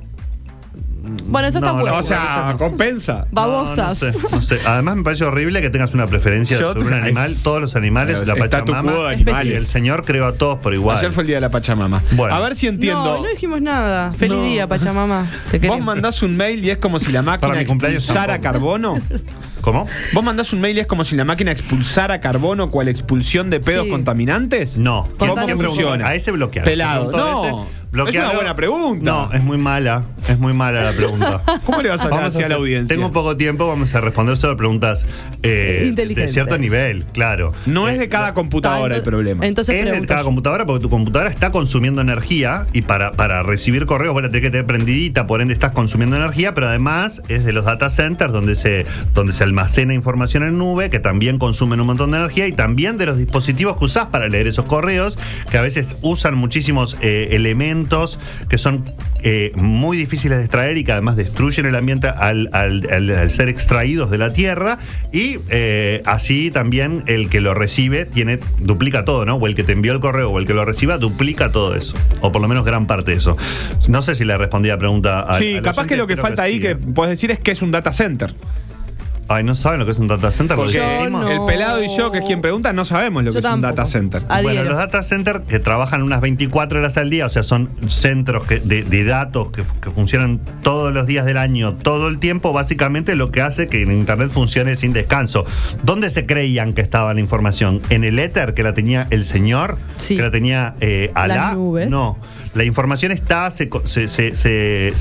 Bueno, 1.26 1.48
eso 1.48 1.58
está 1.58 1.72
No, 1.72 1.80
bueno. 1.80 1.96
O 1.96 2.02
sea, 2.02 2.54
compensa. 2.58 3.26
Babosas. 3.30 4.02
No, 4.02 4.08
no 4.10 4.12
sé, 4.12 4.28
no 4.32 4.42
sé. 4.42 4.58
Además 4.66 4.96
me 4.96 5.02
parece 5.02 5.24
horrible 5.24 5.60
que 5.62 5.70
tengas 5.70 5.94
una 5.94 6.06
preferencia 6.06 6.58
Yo 6.58 6.68
sobre 6.68 6.80
un 6.84 6.90
te- 6.90 6.94
animal. 6.96 7.36
Todos 7.42 7.60
los 7.60 7.76
animales, 7.76 8.26
la 8.26 8.34
está 8.34 8.64
tu 8.64 8.72
Pachamama. 8.72 8.92
cubo 8.92 9.04
de 9.06 9.10
y 9.10 9.14
animales. 9.22 9.56
el 9.56 9.66
Señor 9.66 10.04
creó 10.04 10.26
a 10.26 10.32
todos 10.34 10.58
por 10.58 10.74
igual. 10.74 10.98
Ayer 10.98 11.12
fue 11.12 11.22
el 11.22 11.26
día 11.28 11.36
de 11.36 11.40
la 11.42 11.50
Pachamama. 11.50 12.02
Bueno. 12.12 12.34
A 12.34 12.40
ver 12.40 12.56
si 12.56 12.66
entiendo. 12.66 13.04
No, 13.16 13.22
no 13.22 13.28
dijimos 13.28 13.60
nada. 13.62 14.12
Feliz 14.14 14.36
No. 14.36 14.44
día, 14.44 14.66
Pachamama. 14.66 15.26
Te 15.50 15.58
Vos 15.58 15.60
queremos. 15.60 15.80
mandás 15.80 16.22
un 16.22 16.36
mail 16.36 16.64
y 16.64 16.70
es 16.70 16.78
como 16.78 16.98
si 16.98 17.12
la 17.12 17.22
Para 17.22 17.38
máquina 17.38 17.54
mi 17.60 17.66
cumpleaños 17.66 18.02
expulsara 18.04 18.34
tampoco. 18.40 18.52
carbono. 18.52 18.98
¿Cómo? 19.60 19.86
¿Vos 20.14 20.24
mandás 20.24 20.52
un 20.54 20.60
mail 20.60 20.76
y 20.78 20.80
es 20.80 20.86
como 20.86 21.04
si 21.04 21.16
la 21.16 21.24
máquina 21.26 21.50
expulsara 21.52 22.18
carbono 22.20 22.70
cual 22.70 22.88
expulsión 22.88 23.50
de 23.50 23.60
pedos 23.60 23.84
Sí. 23.84 23.90
contaminantes? 23.90 24.78
No. 24.78 25.06
¿Cómo 25.18 25.34
Contanos 25.34 25.62
funciona? 25.66 26.08
A 26.08 26.14
ese 26.14 26.30
bloquear. 26.30 26.64
Pelado. 26.64 27.12
No, 27.12 27.66
es 27.92 28.16
una 28.16 28.32
buena 28.32 28.54
pregunta. 28.54 29.04
No, 29.04 29.32
es 29.32 29.42
muy 29.42 29.58
mala. 29.58 30.04
Es 30.28 30.38
muy 30.38 30.52
mala 30.52 30.82
la 30.84 30.92
pregunta. 30.92 31.42
¿Cómo 31.66 31.82
le 31.82 31.88
vas 31.88 32.04
a 32.04 32.08
Vamos 32.08 32.34
así 32.34 32.42
a 32.42 32.48
la 32.48 32.54
audiencia? 32.56 32.94
Tengo 32.94 33.10
poco 33.10 33.36
tiempo, 33.36 33.66
vamos 33.66 33.94
a 33.94 34.00
responder 34.00 34.36
solo 34.36 34.56
preguntas 34.56 35.06
eh, 35.42 35.92
de 35.94 36.28
cierto 36.28 36.56
nivel, 36.58 37.04
claro. 37.12 37.52
No 37.66 37.88
Eh, 37.88 37.94
es 37.94 37.98
de 37.98 38.08
cada 38.08 38.34
computadora 38.34 38.96
el 38.96 39.02
problema. 39.02 39.46
Entonces 39.46 39.74
es 39.84 39.90
de 39.92 40.06
cada 40.06 40.20
yo. 40.20 40.26
computadora 40.26 40.66
porque 40.66 40.82
tu 40.82 40.90
computadora 40.90 41.30
está 41.30 41.50
consumiendo 41.50 42.00
energía 42.00 42.66
y 42.72 42.82
para, 42.82 43.12
para 43.12 43.42
recibir 43.42 43.86
correos 43.86 44.14
vos 44.14 44.22
la 44.22 44.28
tenés 44.28 44.42
que 44.42 44.50
tener 44.50 44.66
prendidita, 44.66 45.26
por 45.26 45.40
ende 45.40 45.54
estás 45.54 45.72
consumiendo 45.72 46.16
energía, 46.16 46.54
pero 46.54 46.68
además 46.68 47.22
es 47.28 47.44
de 47.44 47.52
los 47.52 47.64
data 47.64 47.90
centers 47.90 48.32
donde 48.32 48.54
se, 48.54 48.86
donde 49.14 49.32
se 49.32 49.42
almacena 49.44 49.94
información 49.94 50.42
en 50.44 50.58
nube 50.58 50.90
que 50.90 51.00
también 51.00 51.38
consumen 51.38 51.80
un 51.80 51.88
montón 51.88 52.12
de 52.12 52.18
energía 52.18 52.46
y 52.46 52.52
también 52.52 52.98
de 52.98 53.06
los 53.06 53.16
dispositivos 53.16 53.76
que 53.76 53.84
usás 53.86 54.06
para 54.06 54.28
leer 54.28 54.46
esos 54.46 54.64
correos 54.66 55.18
que 55.50 55.58
a 55.58 55.62
veces 55.62 55.96
usan 56.02 56.36
muchísimos 56.36 56.96
eh, 57.00 57.28
elementos 57.32 57.79
que 58.48 58.58
son 58.58 58.84
eh, 59.22 59.52
muy 59.56 59.96
difíciles 59.96 60.38
de 60.38 60.44
extraer 60.44 60.76
y 60.78 60.84
que 60.84 60.92
además 60.92 61.16
destruyen 61.16 61.66
el 61.66 61.74
ambiente 61.76 62.08
al, 62.08 62.48
al- 62.52 62.86
al- 62.90 63.10
al 63.10 63.30
ser 63.30 63.48
extraídos 63.48 64.10
de 64.10 64.18
la 64.18 64.32
tierra 64.32 64.78
y 65.12 65.38
eh, 65.50 66.02
así 66.06 66.50
también 66.50 67.02
el 67.06 67.28
que 67.28 67.40
lo 67.40 67.54
recibe 67.54 68.04
tiene 68.06 68.38
duplica 68.58 69.04
todo, 69.04 69.24
¿no? 69.26 69.36
O 69.36 69.46
el 69.46 69.54
que 69.54 69.62
te 69.64 69.72
envió 69.72 69.92
el 69.92 70.00
correo 70.00 70.30
o 70.30 70.38
el 70.38 70.46
que 70.46 70.54
lo 70.54 70.64
reciba 70.64 70.98
duplica 70.98 71.52
todo 71.52 71.74
eso, 71.74 71.96
o 72.20 72.32
por 72.32 72.40
lo 72.42 72.48
menos 72.48 72.64
gran 72.64 72.86
parte 72.86 73.10
de 73.12 73.16
eso. 73.18 73.36
No 73.88 74.02
sé 74.02 74.14
si 74.14 74.24
le 74.24 74.36
respondí 74.38 74.70
a 74.70 74.74
la 74.74 74.78
pregunta. 74.78 75.20
a- 75.20 75.34
sí, 75.34 75.58
capaz 75.62 75.86
que 75.86 75.96
lo 75.96 76.06
que 76.06 76.16
falta 76.16 76.42
ahí 76.42 76.58
que 76.60 76.70
eh. 76.72 76.76
puedes 76.76 77.10
decir 77.10 77.30
es 77.30 77.38
que 77.40 77.50
es 77.50 77.62
un 77.62 77.70
data 77.70 77.92
center. 77.92 78.34
Ay, 79.32 79.44
no 79.44 79.54
saben 79.54 79.78
lo 79.78 79.86
que 79.86 79.92
es 79.92 79.98
un 80.00 80.08
data 80.08 80.32
center. 80.32 80.56
¿Lo 80.56 80.64
Porque 80.64 80.78
Yo 80.78 80.88
dijimos? 80.98 81.22
no. 81.22 81.30
el 81.30 81.46
pelado 81.46 81.80
y 81.84 81.88
yo, 81.96 82.10
que 82.10 82.18
es 82.18 82.24
quien 82.24 82.40
pregunta, 82.40 82.72
no 82.72 82.84
sabemos 82.84 83.22
lo 83.22 83.30
Yo 83.30 83.40
que 83.40 83.46
es 83.46 83.54
un 83.54 83.60
data 83.60 83.86
center. 83.86 84.22
Bueno, 84.42 84.64
los 84.64 84.76
data 84.76 85.04
centers 85.04 85.42
que 85.46 85.60
trabajan 85.60 86.02
unas 86.02 86.20
24 86.20 86.80
horas 86.80 86.96
al 86.96 87.10
día, 87.10 87.26
o 87.26 87.28
sea, 87.28 87.44
son 87.44 87.68
centros 87.86 88.44
que- 88.44 88.58
de, 88.58 88.82
de 88.82 89.04
datos 89.04 89.50
que, 89.52 89.62
que 89.80 89.90
funcionan 89.92 90.40
todos 90.62 90.92
los 90.92 91.06
días 91.06 91.24
del 91.26 91.36
año, 91.36 91.74
todo 91.74 92.08
el 92.08 92.18
tiempo, 92.18 92.52
básicamente 92.52 93.14
lo 93.14 93.30
que 93.30 93.40
hace 93.40 93.68
que 93.68 93.82
en 93.82 93.92
Internet 93.92 94.30
funcione 94.30 94.74
sin 94.74 94.92
descanso. 94.92 95.44
¿Dónde 95.84 96.10
se 96.10 96.26
creían 96.26 96.72
que 96.72 96.80
estaba 96.80 97.14
la 97.14 97.20
información? 97.20 97.82
¿En 97.88 98.02
el 98.02 98.18
éter 98.18 98.52
que 98.54 98.64
la 98.64 98.74
tenía 98.74 99.06
el 99.10 99.24
señor? 99.24 99.78
Sí. 99.98 100.16
¿Que 100.16 100.22
la 100.22 100.32
tenía 100.32 100.74
eh, 100.80 101.12
Alá? 101.14 101.34
Las 101.36 101.54
nubes. 101.54 101.88
No. 101.88 102.18
La 102.54 102.64
información 102.64 103.12
está, 103.12 103.50
se, 103.50 103.68
se- 103.86 104.08
se- 104.34 104.92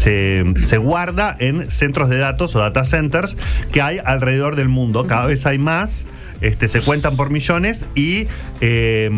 se 0.65 0.77
guarda 0.77 1.35
en 1.39 1.71
centros 1.71 2.09
de 2.09 2.17
datos 2.17 2.55
o 2.55 2.59
data 2.59 2.85
centers 2.85 3.37
que 3.71 3.81
hay 3.81 3.99
alrededor 4.03 4.55
del 4.55 4.69
mundo. 4.69 5.07
Cada 5.07 5.25
vez 5.25 5.45
hay 5.45 5.57
más, 5.57 6.05
este, 6.41 6.67
se 6.67 6.81
cuentan 6.81 7.15
por 7.15 7.29
millones 7.29 7.85
y 7.95 8.27
eh, 8.61 9.09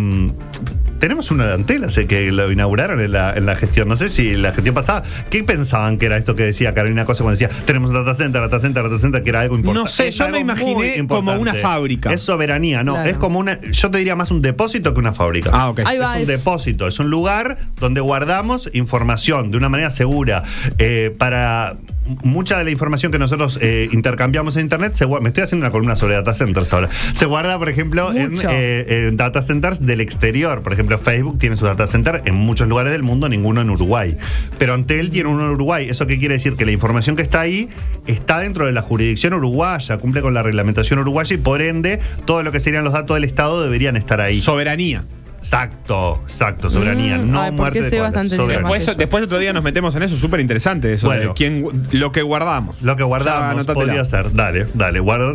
tenemos 0.99 1.31
una 1.31 1.47
de 1.47 1.53
Antela, 1.55 1.89
sé 1.89 2.05
que 2.05 2.31
lo 2.31 2.51
inauguraron 2.51 3.01
en 3.01 3.11
la, 3.11 3.33
en 3.33 3.47
la 3.47 3.55
gestión. 3.55 3.87
No 3.87 3.97
sé 3.97 4.07
si 4.09 4.35
la 4.35 4.51
gestión 4.51 4.75
pasada, 4.75 5.01
¿qué 5.31 5.43
pensaban 5.43 5.97
que 5.97 6.05
era 6.05 6.15
esto 6.17 6.35
que 6.35 6.43
decía 6.43 6.75
Carolina 6.75 7.05
Cosa 7.05 7.23
cuando 7.23 7.39
decía 7.39 7.49
tenemos 7.65 7.89
un 7.89 7.95
data 7.95 8.13
center, 8.13 8.39
data 8.41 8.59
center, 8.59 8.83
data 8.83 8.99
center, 8.99 9.23
que 9.23 9.29
era 9.29 9.41
algo 9.41 9.55
importante? 9.55 9.83
No 9.83 9.89
sé, 9.89 10.09
Es 10.09 10.17
yo 10.17 10.29
me 10.29 10.39
imaginé 10.39 11.07
como 11.07 11.33
una 11.33 11.55
fábrica. 11.55 12.13
Es 12.13 12.21
soberanía, 12.21 12.83
no, 12.83 12.93
Claro. 12.93 13.09
es 13.09 13.17
como 13.17 13.39
una, 13.39 13.59
yo 13.61 13.89
te 13.89 13.97
diría 13.97 14.15
más 14.15 14.29
un 14.29 14.43
depósito 14.43 14.93
que 14.93 14.99
una 14.99 15.11
fábrica. 15.13 15.49
Ah, 15.51 15.69
ok. 15.71 15.81
Ahí 15.85 15.97
va, 15.97 16.19
es 16.19 16.29
un 16.29 16.35
depósito, 16.35 16.87
es 16.87 16.99
un 16.99 17.09
lugar 17.09 17.57
donde 17.79 17.99
guardamos 18.01 18.69
información 18.73 19.49
de 19.49 19.57
una 19.57 19.69
manera 19.69 19.89
segura. 19.89 20.43
Eh, 20.77 21.15
para 21.17 21.77
mucha 22.23 22.57
de 22.57 22.63
la 22.63 22.71
información 22.71 23.11
que 23.11 23.19
nosotros 23.19 23.59
eh, 23.61 23.89
intercambiamos 23.91 24.55
en 24.55 24.63
Internet, 24.63 24.93
se 24.93 25.05
guarda, 25.05 25.23
me 25.23 25.29
estoy 25.29 25.43
haciendo 25.43 25.65
una 25.65 25.71
columna 25.71 25.95
sobre 25.95 26.15
data 26.15 26.33
centers 26.33 26.71
ahora. 26.73 26.89
Se 27.13 27.25
guarda, 27.25 27.57
por 27.57 27.69
ejemplo, 27.69 28.11
en, 28.13 28.35
eh, 28.49 29.07
en 29.07 29.17
data 29.17 29.41
centers 29.41 29.85
del 29.85 30.01
exterior. 30.01 30.61
Por 30.61 30.73
ejemplo, 30.73 30.97
Facebook 30.97 31.39
tiene 31.39 31.55
su 31.55 31.65
data 31.65 31.87
center 31.87 32.21
en 32.25 32.35
muchos 32.35 32.67
lugares 32.67 32.91
del 32.91 33.03
mundo, 33.03 33.29
ninguno 33.29 33.61
en 33.61 33.69
Uruguay. 33.69 34.17
Pero 34.57 34.73
Antel 34.73 35.09
tiene 35.09 35.29
uno 35.29 35.45
en 35.45 35.51
Uruguay. 35.51 35.89
¿Eso 35.89 36.07
qué 36.07 36.19
quiere 36.19 36.35
decir? 36.35 36.55
Que 36.55 36.65
la 36.65 36.71
información 36.71 37.15
que 37.15 37.21
está 37.21 37.41
ahí 37.41 37.69
está 38.07 38.39
dentro 38.39 38.65
de 38.65 38.71
la 38.71 38.81
jurisdicción 38.81 39.33
uruguaya, 39.33 39.97
cumple 39.97 40.21
con 40.21 40.33
la 40.33 40.43
reglamentación 40.43 40.99
uruguaya 40.99 41.35
y 41.35 41.37
por 41.37 41.61
ende 41.61 41.99
todo 42.25 42.43
lo 42.43 42.51
que 42.51 42.59
serían 42.59 42.83
los 42.83 42.93
datos 42.93 43.15
del 43.15 43.23
Estado 43.23 43.63
deberían 43.63 43.95
estar 43.95 44.21
ahí. 44.21 44.39
Soberanía. 44.39 45.05
Exacto, 45.41 46.21
exacto, 46.23 46.69
soberanía. 46.69 47.17
Mm, 47.17 47.31
no 47.31 47.41
ay, 47.41 47.49
¿por 47.51 47.59
muerte 47.61 47.81
de 47.81 47.87
idioma? 47.87 48.11
Después, 48.11 48.97
después 48.97 49.23
otro 49.23 49.39
día 49.39 49.51
nos 49.53 49.63
metemos 49.63 49.95
en 49.95 50.03
eso, 50.03 50.15
súper 50.15 50.39
interesante 50.39 50.93
eso, 50.93 51.07
Bueno. 51.07 51.29
de 51.29 51.33
quién, 51.33 51.65
lo 51.91 52.11
que 52.11 52.21
guardamos. 52.21 52.79
Lo 52.81 52.95
que 52.95 53.01
Ya, 53.01 53.05
guardamos 53.07 53.51
anótatela. 53.51 53.73
podría 53.85 54.05
ser. 54.05 54.31
Dale, 54.33 54.67
dale, 54.75 54.99
guarda. 54.99 55.33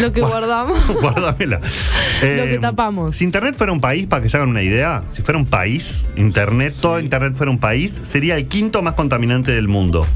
Lo 0.00 0.12
que 0.12 0.20
guardamos. 0.22 0.86
Guárdamela. 1.00 1.60
Lo 1.60 2.44
que 2.44 2.58
tapamos. 2.60 3.16
Si 3.16 3.24
Internet 3.24 3.56
fuera 3.56 3.72
un 3.72 3.80
país, 3.80 4.06
para 4.06 4.22
que 4.22 4.28
se 4.28 4.36
hagan 4.36 4.48
una 4.48 4.62
idea, 4.62 5.02
si 5.08 5.22
fuera 5.22 5.38
un 5.38 5.46
país, 5.46 6.04
Internet, 6.16 6.74
todo 6.80 7.00
Internet 7.00 7.34
fuera 7.34 7.50
un 7.50 7.58
país, 7.58 8.00
sería 8.04 8.36
el 8.36 8.46
quinto 8.46 8.80
más 8.82 8.94
contaminante 8.94 9.50
del 9.50 9.66
mundo. 9.66 10.06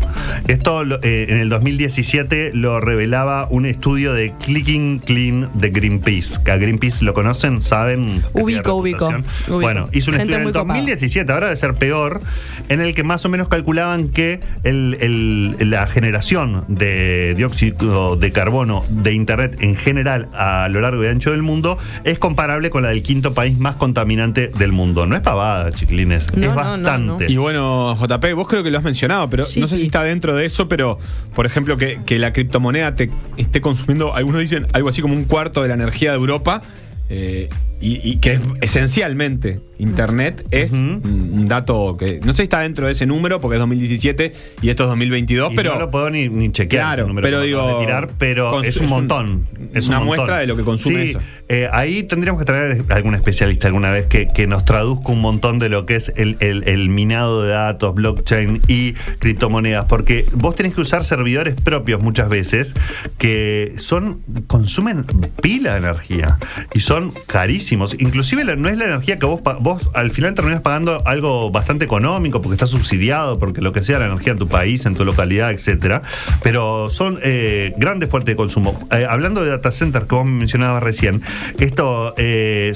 Esto 0.46 0.82
eh, 1.02 1.26
en 1.28 1.38
el 1.38 1.48
2017 1.48 2.52
lo 2.54 2.80
revelaba 2.80 3.48
un 3.50 3.66
estudio 3.66 4.14
de 4.14 4.32
Clicking 4.38 5.00
Clean 5.00 5.50
de 5.54 5.70
Greenpeace. 5.70 6.42
Que 6.44 6.52
a 6.52 6.56
Greenpeace 6.58 7.04
lo 7.04 7.12
conocen, 7.12 7.60
saben. 7.60 8.22
Ubico, 8.32 8.74
ubico, 8.74 9.10
Bueno, 9.48 9.88
hizo 9.92 10.10
un 10.10 10.16
Gente 10.18 10.32
estudio 10.32 10.34
en 10.36 10.40
el 10.40 10.42
muy 10.44 10.52
copada. 10.52 10.74
2017, 10.74 11.32
ahora 11.32 11.46
debe 11.46 11.56
ser 11.56 11.74
peor, 11.74 12.20
en 12.68 12.80
el 12.80 12.94
que 12.94 13.02
más 13.04 13.24
o 13.24 13.28
menos 13.28 13.48
calculaban 13.48 14.08
que 14.08 14.40
el- 14.64 14.96
el- 15.00 15.70
la 15.70 15.86
generación 15.86 16.64
de 16.68 17.34
dióxido 17.36 18.16
de 18.16 18.32
carbono 18.32 18.84
de 18.88 19.12
Internet 19.12 19.56
en 19.60 19.76
general 19.76 20.28
a 20.34 20.68
lo 20.68 20.80
largo 20.80 21.02
y 21.04 21.06
ancho 21.08 21.30
del 21.30 21.42
mundo 21.42 21.78
es 22.04 22.18
comparable 22.18 22.70
con 22.70 22.82
la 22.82 22.90
del 22.90 23.02
quinto 23.02 23.34
país 23.34 23.58
más 23.58 23.76
contaminante 23.76 24.48
del 24.58 24.72
mundo. 24.72 25.06
No 25.06 25.16
es 25.16 25.22
pavada, 25.22 25.70
chiquilines, 25.72 26.34
No, 26.36 26.42
es 26.46 26.54
no, 26.54 26.76
no, 26.76 26.82
bastante. 26.82 27.26
Y 27.30 27.36
bueno, 27.36 27.94
JP, 27.96 28.32
vos 28.34 28.48
creo 28.48 28.62
que 28.62 28.70
lo 28.70 28.78
has 28.78 28.84
mencionado, 28.84 29.28
pero 29.30 29.46
Sí, 29.46 29.60
no 29.60 29.68
sé 29.68 29.76
sí. 29.76 29.80
si 29.82 29.86
está 29.86 30.02
dentro 30.02 30.34
de 30.34 30.44
eso, 30.46 30.68
pero 30.68 30.98
por 31.34 31.46
ejemplo 31.46 31.76
que, 31.76 32.00
que 32.04 32.18
la 32.18 32.32
criptomoneda 32.32 32.94
te 32.94 33.10
esté 33.36 33.60
consumiendo, 33.60 34.14
algunos 34.14 34.40
dicen 34.40 34.66
algo 34.72 34.88
así 34.88 35.02
como 35.02 35.14
un 35.14 35.24
cuarto 35.24 35.62
de 35.62 35.68
la 35.68 35.74
energía 35.74 36.10
de 36.10 36.16
Europa, 36.16 36.62
eh, 37.08 37.48
y, 37.80 38.16
que 38.16 38.32
es 38.32 38.40
esencialmente 38.62 39.60
Internet 39.78 40.46
es 40.50 40.72
un 40.72 41.30
un 41.32 41.46
dato 41.46 41.96
que 41.98 42.20
no 42.24 42.32
sé 42.32 42.38
si 42.38 42.42
está 42.44 42.60
dentro 42.60 42.86
de 42.86 42.92
ese 42.92 43.06
número, 43.06 43.40
porque 43.40 43.56
es 43.56 43.60
2017 43.60 44.32
y 44.62 44.68
esto 44.70 44.84
es 44.84 44.88
2022, 44.88 45.52
Y 45.52 45.56
pero 45.56 45.74
no 45.74 45.80
lo 45.80 45.90
puedo 45.90 46.08
ni, 46.10 46.28
ni 46.28 46.50
chequear, 46.50 46.82
Claro, 46.84 47.02
el 47.02 47.08
número 47.08 47.26
pero 47.26 47.40
digo, 47.42 47.78
tirar, 47.80 48.10
pero 48.18 48.48
es 48.48 48.54
un 48.54 48.64
es 48.64 48.76
un- 48.78 48.86
montón. 48.88 49.46
es 49.74 49.88
una 49.88 49.98
un 50.00 50.06
montón. 50.06 50.24
muestra 50.26 50.38
de 50.38 50.46
lo 50.46 50.56
que 50.56 50.62
consume 50.64 51.02
Sí, 51.04 51.10
eso. 51.10 51.20
eh, 51.48 51.68
ahí 51.72 52.02
tendríamos 52.04 52.40
que 52.40 52.46
traer 52.46 52.84
a 52.88 52.94
algún 52.94 53.14
especialista 53.14 53.66
alguna 53.68 53.90
vez 53.90 54.06
que, 54.06 54.28
que 54.32 54.46
nos 54.46 54.64
traduzca 54.64 55.12
un 55.12 55.20
montón 55.20 55.58
de 55.58 55.68
lo 55.68 55.84
que 55.86 55.96
es 55.96 56.12
el, 56.16 56.36
el- 56.40 56.66
el 56.68 56.88
minado 56.88 57.42
de 57.42 57.50
datos, 57.50 57.94
blockchain 57.94 58.62
y 58.68 58.92
criptomonedas, 59.18 59.84
porque 59.86 60.26
vos 60.32 60.54
tenés 60.54 60.74
que 60.74 60.80
usar 60.80 61.04
servidores 61.04 61.54
propios 61.54 62.00
muchas 62.00 62.28
veces 62.28 62.74
que 63.18 63.74
son 63.78 64.20
consumen 64.46 65.04
pila 65.42 65.72
de 65.72 65.78
energía 65.78 66.38
y 66.74 66.80
son 66.80 67.12
carísimos. 67.26 67.94
Inclusive 67.98 68.44
no 68.56 68.68
es 68.68 68.78
la 68.78 68.84
energía 68.86 69.18
que 69.18 69.26
vos 69.26 69.40
vos 69.66 69.90
al 69.94 70.12
final 70.12 70.32
terminás 70.34 70.60
pagando 70.60 71.02
algo 71.06 71.50
bastante 71.50 71.84
económico 71.84 72.40
porque 72.40 72.54
está 72.54 72.68
subsidiado, 72.68 73.40
porque 73.40 73.60
lo 73.60 73.72
que 73.72 73.82
sea 73.82 73.98
la 73.98 74.06
energía 74.06 74.30
en 74.30 74.38
tu 74.38 74.46
país, 74.46 74.86
en 74.86 74.94
tu 74.94 75.04
localidad, 75.04 75.50
etcétera. 75.50 76.02
Pero 76.40 76.88
son 76.88 77.18
eh, 77.24 77.72
grandes 77.76 78.08
fuentes 78.08 78.32
de 78.32 78.36
consumo. 78.36 78.78
Eh, 78.92 79.04
hablando 79.10 79.42
de 79.42 79.50
data 79.50 79.72
centers 79.72 80.06
que 80.06 80.14
vos 80.14 80.24
mencionabas 80.24 80.84
recién, 80.84 81.20
esto 81.58 82.14
eh, 82.16 82.74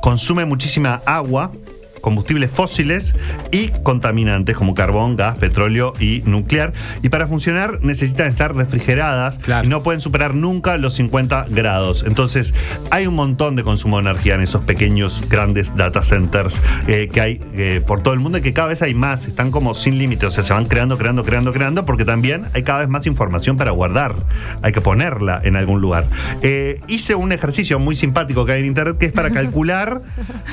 consume 0.00 0.44
muchísima 0.44 1.02
agua 1.06 1.50
combustibles 2.00 2.50
fósiles 2.50 3.14
y 3.50 3.68
contaminantes 3.82 4.56
como 4.56 4.74
carbón, 4.74 5.16
gas, 5.16 5.38
petróleo 5.38 5.92
y 6.00 6.22
nuclear. 6.24 6.72
Y 7.02 7.08
para 7.08 7.26
funcionar 7.26 7.80
necesitan 7.82 8.28
estar 8.28 8.54
refrigeradas 8.54 9.38
Claro. 9.38 9.66
y 9.66 9.70
no 9.70 9.82
pueden 9.82 10.00
superar 10.00 10.34
nunca 10.34 10.76
los 10.76 10.94
50 10.94 11.46
grados. 11.50 12.04
Entonces 12.06 12.54
hay 12.90 13.06
un 13.06 13.14
montón 13.14 13.56
de 13.56 13.64
consumo 13.64 13.96
de 14.00 14.10
energía 14.10 14.34
en 14.34 14.42
esos 14.42 14.64
pequeños, 14.64 15.22
grandes 15.28 15.74
data 15.76 16.02
centers 16.02 16.60
eh, 16.86 17.08
que 17.12 17.20
hay 17.20 17.40
eh, 17.54 17.82
por 17.86 18.02
todo 18.02 18.14
el 18.14 18.20
mundo 18.20 18.38
y 18.38 18.40
que 18.40 18.52
cada 18.52 18.68
vez 18.68 18.82
hay 18.82 18.94
más. 18.94 19.26
Están 19.26 19.50
como 19.50 19.74
sin 19.74 19.98
límite, 19.98 20.26
o 20.26 20.30
sea, 20.30 20.44
se 20.44 20.52
van 20.52 20.66
creando, 20.66 20.98
creando, 20.98 21.24
creando, 21.24 21.52
creando 21.52 21.84
porque 21.84 22.04
también 22.04 22.46
hay 22.54 22.62
cada 22.62 22.80
vez 22.80 22.88
más 22.88 23.06
información 23.06 23.56
para 23.56 23.70
guardar. 23.70 24.14
Hay 24.62 24.72
que 24.72 24.80
ponerla 24.80 25.40
en 25.42 25.56
algún 25.56 25.80
lugar. 25.80 26.06
Eh, 26.42 26.80
hice 26.88 27.14
un 27.14 27.32
ejercicio 27.32 27.78
muy 27.78 27.96
simpático 27.96 28.44
que 28.44 28.52
hay 28.52 28.60
en 28.60 28.66
internet 28.66 28.96
que 28.98 29.06
es 29.06 29.12
para 29.12 29.30
calcular 29.38 30.02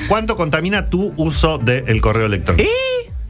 cuánto 0.08 0.36
contamina 0.36 0.86
tu 0.86 1.12
uso 1.16 1.35
del 1.64 2.00
correo 2.00 2.26
electrónico. 2.26 2.68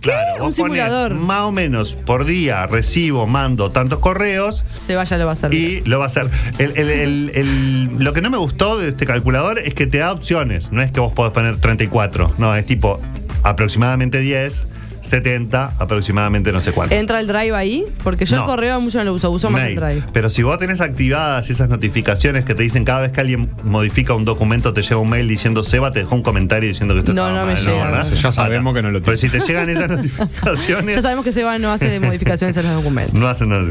Claro, 0.01 0.35
Un 0.37 0.41
vos 0.47 0.55
simulador. 0.55 1.15
más 1.15 1.41
o 1.41 1.53
menos 1.53 1.95
por 1.95 2.27
día 2.27 2.65
recibo, 2.69 3.27
mando 3.27 3.73
tantos 3.73 3.99
correos 3.99 4.65
Se 4.77 4.95
vaya, 4.95 5.17
lo 5.19 5.25
va 5.25 5.31
a 5.31 5.33
hacer. 5.33 5.53
y 5.53 5.81
lo 5.81 5.99
va 5.99 6.05
a 6.05 6.07
hacer. 6.07 6.29
El- 6.59 6.75
el- 6.77 6.91
el- 6.91 7.31
el- 7.35 8.05
lo 8.05 8.13
que 8.13 8.21
no 8.23 8.31
me 8.31 8.37
gustó 8.37 8.79
de 8.79 8.91
este 8.91 9.05
calculador 9.05 9.59
es 9.59 9.75
que 9.75 9.89
te 9.89 9.99
da 9.99 10.13
opciones. 10.13 10.71
No 10.71 10.81
es 10.83 10.93
que 10.93 11.01
vos 11.01 11.13
podés 11.13 11.33
poner 11.33 11.57
34. 11.57 12.33
No, 12.39 12.55
es 12.55 12.65
tipo 12.67 13.01
aproximadamente 13.43 14.21
10, 14.21 14.67
70, 15.07 15.75
aproximadamente 15.79 16.53
no 16.53 16.61
sé 16.61 16.73
cuánto. 16.73 16.95
¿Entra 16.95 17.21
el 17.21 17.27
drive 17.27 17.55
ahí? 17.55 17.85
Porque 18.03 18.27
yo 18.27 18.37
No. 18.37 18.43
el 18.43 18.47
correo 18.49 18.81
mucho 18.81 18.99
no 18.99 19.05
lo 19.05 19.15
uso, 19.15 19.31
uso 19.31 19.51
más 19.51 19.63
el 19.65 19.77
drive. 19.77 20.03
Pero 20.13 20.29
si 20.31 20.43
vos 20.43 20.59
tenés 20.59 20.81
activadas 20.81 21.49
esas 21.51 21.69
notificaciones 21.69 22.45
que 22.45 22.55
te 22.55 22.63
dicen 22.63 22.85
cada 22.85 23.01
vez 23.01 23.13
que 23.13 23.21
alguien 23.21 23.51
modifica 23.65 24.15
un 24.15 24.25
documento, 24.25 24.73
te 24.73 24.83
llega 24.83 24.97
un 24.99 25.09
mail 25.09 25.27
diciendo 25.29 25.63
Seba, 25.63 25.93
te 25.93 26.01
dejó 26.01 26.15
un 26.15 26.23
comentario 26.23 26.69
diciendo 26.69 26.95
que 26.95 27.01
esto 27.01 27.15
No, 27.15 27.23
estaba 27.27 27.41
no 27.41 27.47
me 27.47 27.55
mal", 27.55 27.65
llega. 27.65 27.85
¿verdad? 27.85 28.01
Eso 28.13 28.15
ya 28.15 28.33
sabemos 28.33 28.75
que 28.75 28.83
no 28.83 28.91
lo 28.91 29.03
Pero 29.03 29.17
tiene. 29.17 29.33
si 29.33 29.39
te 29.39 29.47
llegan 29.53 29.69
esas 29.71 29.89
notificaciones. 29.89 30.97
Ya 30.97 31.03
sabemos 31.03 31.25
que 31.25 31.33
Seba 31.33 31.59
no 31.59 31.73
hace 31.73 31.99
modificaciones 32.01 32.57
en 32.57 32.67
los 32.67 32.75
documentos. 32.75 33.19
No 33.19 33.29
hacen 33.29 33.49
nada. 33.49 33.65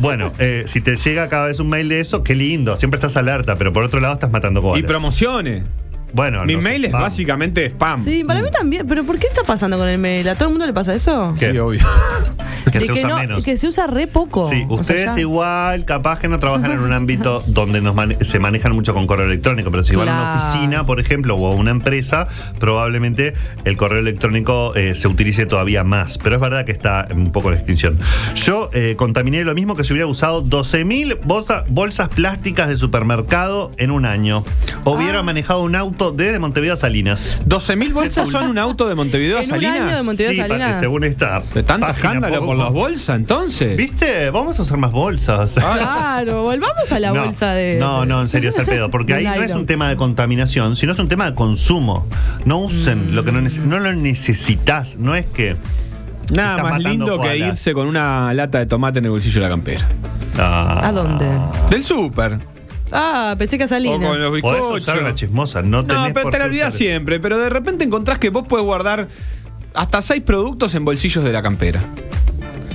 Bueno, 0.00 0.32
eh, 0.38 0.64
si 0.66 0.80
te 0.80 0.96
llega 0.96 1.28
cada 1.28 1.46
vez 1.46 1.58
un 1.60 1.68
mail 1.68 1.88
de 1.88 2.00
eso, 2.00 2.22
qué 2.22 2.34
lindo, 2.34 2.76
siempre 2.76 2.96
estás 2.98 3.16
alerta, 3.16 3.56
pero 3.56 3.72
por 3.72 3.84
otro 3.84 4.00
lado 4.00 4.14
estás 4.14 4.30
matando 4.30 4.60
y 4.60 4.62
colas. 4.62 4.82
promociones. 4.86 5.62
Bueno, 6.12 6.44
Mi 6.44 6.54
no 6.54 6.62
sé, 6.62 6.68
mail 6.68 6.84
es 6.86 6.92
básicamente 6.92 7.66
spam. 7.70 8.02
Sí, 8.04 8.24
para 8.24 8.42
mí 8.42 8.50
también. 8.50 8.86
¿Pero 8.86 9.04
por 9.04 9.18
qué 9.18 9.26
está 9.26 9.42
pasando 9.44 9.78
con 9.78 9.88
el 9.88 9.98
mail? 9.98 10.28
¿A 10.28 10.34
todo 10.34 10.46
el 10.48 10.50
mundo 10.54 10.66
le 10.66 10.72
pasa 10.72 10.94
eso? 10.94 11.34
¿Qué? 11.38 11.52
Sí, 11.52 11.58
obvio. 11.58 11.80
Que 12.72 12.78
De 12.78 12.86
se 12.86 12.92
que, 12.94 13.00
usa 13.00 13.08
no, 13.08 13.18
menos. 13.18 13.44
que 13.44 13.56
se 13.58 13.68
usa 13.68 13.86
re 13.86 14.06
poco. 14.06 14.48
Sí, 14.48 14.62
O 14.66 14.76
sea, 14.76 14.80
ustedes 14.80 15.14
ya- 15.16 15.20
igual, 15.20 15.84
capaz 15.84 16.20
que 16.20 16.28
no 16.28 16.38
trabajan 16.38 16.70
en 16.70 16.78
un 16.78 16.92
ámbito 16.94 17.42
donde 17.46 17.82
nos 17.82 17.94
mane- 17.94 18.24
se 18.24 18.38
manejan 18.38 18.72
mucho 18.72 18.94
con 18.94 19.06
correo 19.06 19.26
electrónico, 19.26 19.70
pero 19.70 19.82
si 19.82 19.94
van 19.94 20.08
a 20.08 20.12
una 20.12 20.22
Claro. 20.32 20.48
oficina, 20.48 20.86
por 20.86 20.98
ejemplo, 20.98 21.34
o 21.36 21.52
a 21.52 21.54
una 21.54 21.70
empresa, 21.70 22.28
probablemente 22.58 23.34
el 23.66 23.76
correo 23.76 23.98
electrónico 23.98 24.74
eh, 24.74 24.94
se 24.94 25.06
utilice 25.06 25.44
todavía 25.44 25.84
más. 25.84 26.16
Pero 26.16 26.36
es 26.36 26.40
verdad 26.40 26.64
que 26.64 26.72
está 26.72 27.08
un 27.14 27.30
poco 27.30 27.48
en 27.48 27.54
extinción. 27.56 27.98
Yo 28.36 28.70
eh, 28.72 28.94
contaminé 28.96 29.44
lo 29.44 29.52
mismo 29.54 29.76
que 29.76 29.84
si 29.84 29.92
hubiera 29.92 30.06
usado 30.06 30.42
12.000 30.42 31.18
bolsa- 31.24 31.64
bolsas 31.68 32.08
plásticas 32.08 32.68
de 32.70 32.78
supermercado 32.78 33.72
en 33.76 33.90
un 33.90 34.06
año. 34.06 34.42
O 34.84 34.92
hubiera 34.92 35.18
Ah. 35.18 35.22
manejado 35.22 35.62
un 35.62 35.76
auto 35.76 36.01
desde 36.10 36.38
Montevideo 36.40 36.74
a 36.74 36.76
Salinas. 36.76 37.38
12.000 37.46 37.92
bolsas 37.92 38.28
son 38.28 38.48
un 38.50 38.58
auto 38.58 38.88
de 38.88 38.94
Montevideo 38.96 39.36
a 39.38 39.42
En 39.42 39.44
un 39.46 39.50
Salinas. 39.52 39.80
año 39.82 39.96
de 39.96 40.02
Montevideo 40.02 40.34
Sí, 40.34 40.40
a 40.40 40.48
Salinas. 40.48 40.80
Según 40.80 41.04
esta 41.04 41.42
De 41.54 41.62
tanto 41.62 41.86
escándalo 41.88 42.44
por 42.44 42.56
las 42.56 42.72
bolsas, 42.72 43.16
entonces. 43.16 43.76
¿Viste? 43.76 44.30
Vamos 44.30 44.58
a 44.58 44.62
usar 44.62 44.78
más 44.78 44.90
bolsas. 44.90 45.52
Claro, 46.12 46.42
volvamos 46.42 46.90
a 46.92 46.98
la 47.00 47.12
no, 47.12 47.24
bolsa 47.24 47.52
de. 47.52 47.76
No, 47.78 48.04
no, 48.04 48.20
en 48.22 48.28
serio, 48.28 48.48
es 48.50 48.56
el 48.58 48.66
pedo. 48.66 48.90
Porque 48.90 49.14
de 49.14 49.18
ahí 49.28 49.38
no 49.38 49.44
es 49.44 49.54
un 49.54 49.66
tema 49.66 49.88
de 49.88 49.96
contaminación, 49.96 50.74
sino 50.76 50.92
es 50.92 50.98
un 50.98 51.08
tema 51.08 51.26
de 51.26 51.34
consumo. 51.34 52.06
No 52.44 52.58
usen 52.58 53.14
lo 53.14 53.22
que 53.24 53.30
no, 53.32 53.40
Mm. 53.42 53.68
no 53.68 53.78
lo 53.78 53.92
necesitas. 53.92 54.96
No 54.96 55.14
es 55.14 55.26
que. 55.26 55.56
Nada 56.32 56.62
más 56.62 56.78
lindo 56.82 57.20
que 57.20 57.36
irse 57.36 57.74
con 57.74 57.86
una 57.88 58.32
lata 58.32 58.58
de 58.58 58.66
tomate 58.66 59.00
en 59.00 59.04
el 59.06 59.10
bolsillo 59.10 59.34
de 59.40 59.40
la 59.40 59.48
campera. 59.50 59.86
Ah. 60.38 60.80
¿A 60.84 60.92
dónde? 60.92 61.28
Del 61.70 61.84
súper. 61.84 62.38
Ah, 62.92 63.34
pensé 63.38 63.56
que 63.58 63.64
a 63.64 63.66
O 63.66 63.68
con 63.68 63.76
Salinas. 63.76 64.00
los 64.18 64.40
Podés 64.40 64.42
bizcochos. 64.60 64.82
usar 64.82 64.98
una 64.98 65.14
chismosa. 65.14 65.62
No, 65.62 65.82
No, 65.82 65.86
pero 66.12 66.22
por 66.22 66.30
te 66.32 66.38
la 66.38 66.44
qué 66.44 66.50
olvidas 66.50 66.68
usar- 66.74 66.78
siempre. 66.78 67.20
Pero 67.20 67.38
de 67.38 67.48
repente 67.48 67.84
encontrás 67.84 68.18
que 68.18 68.30
vos 68.30 68.46
puedes 68.46 68.64
guardar 68.64 69.08
hasta 69.74 70.02
seis 70.02 70.22
productos 70.22 70.74
en 70.74 70.84
bolsillos 70.84 71.24
de 71.24 71.32
la 71.32 71.42
campera. 71.42 71.80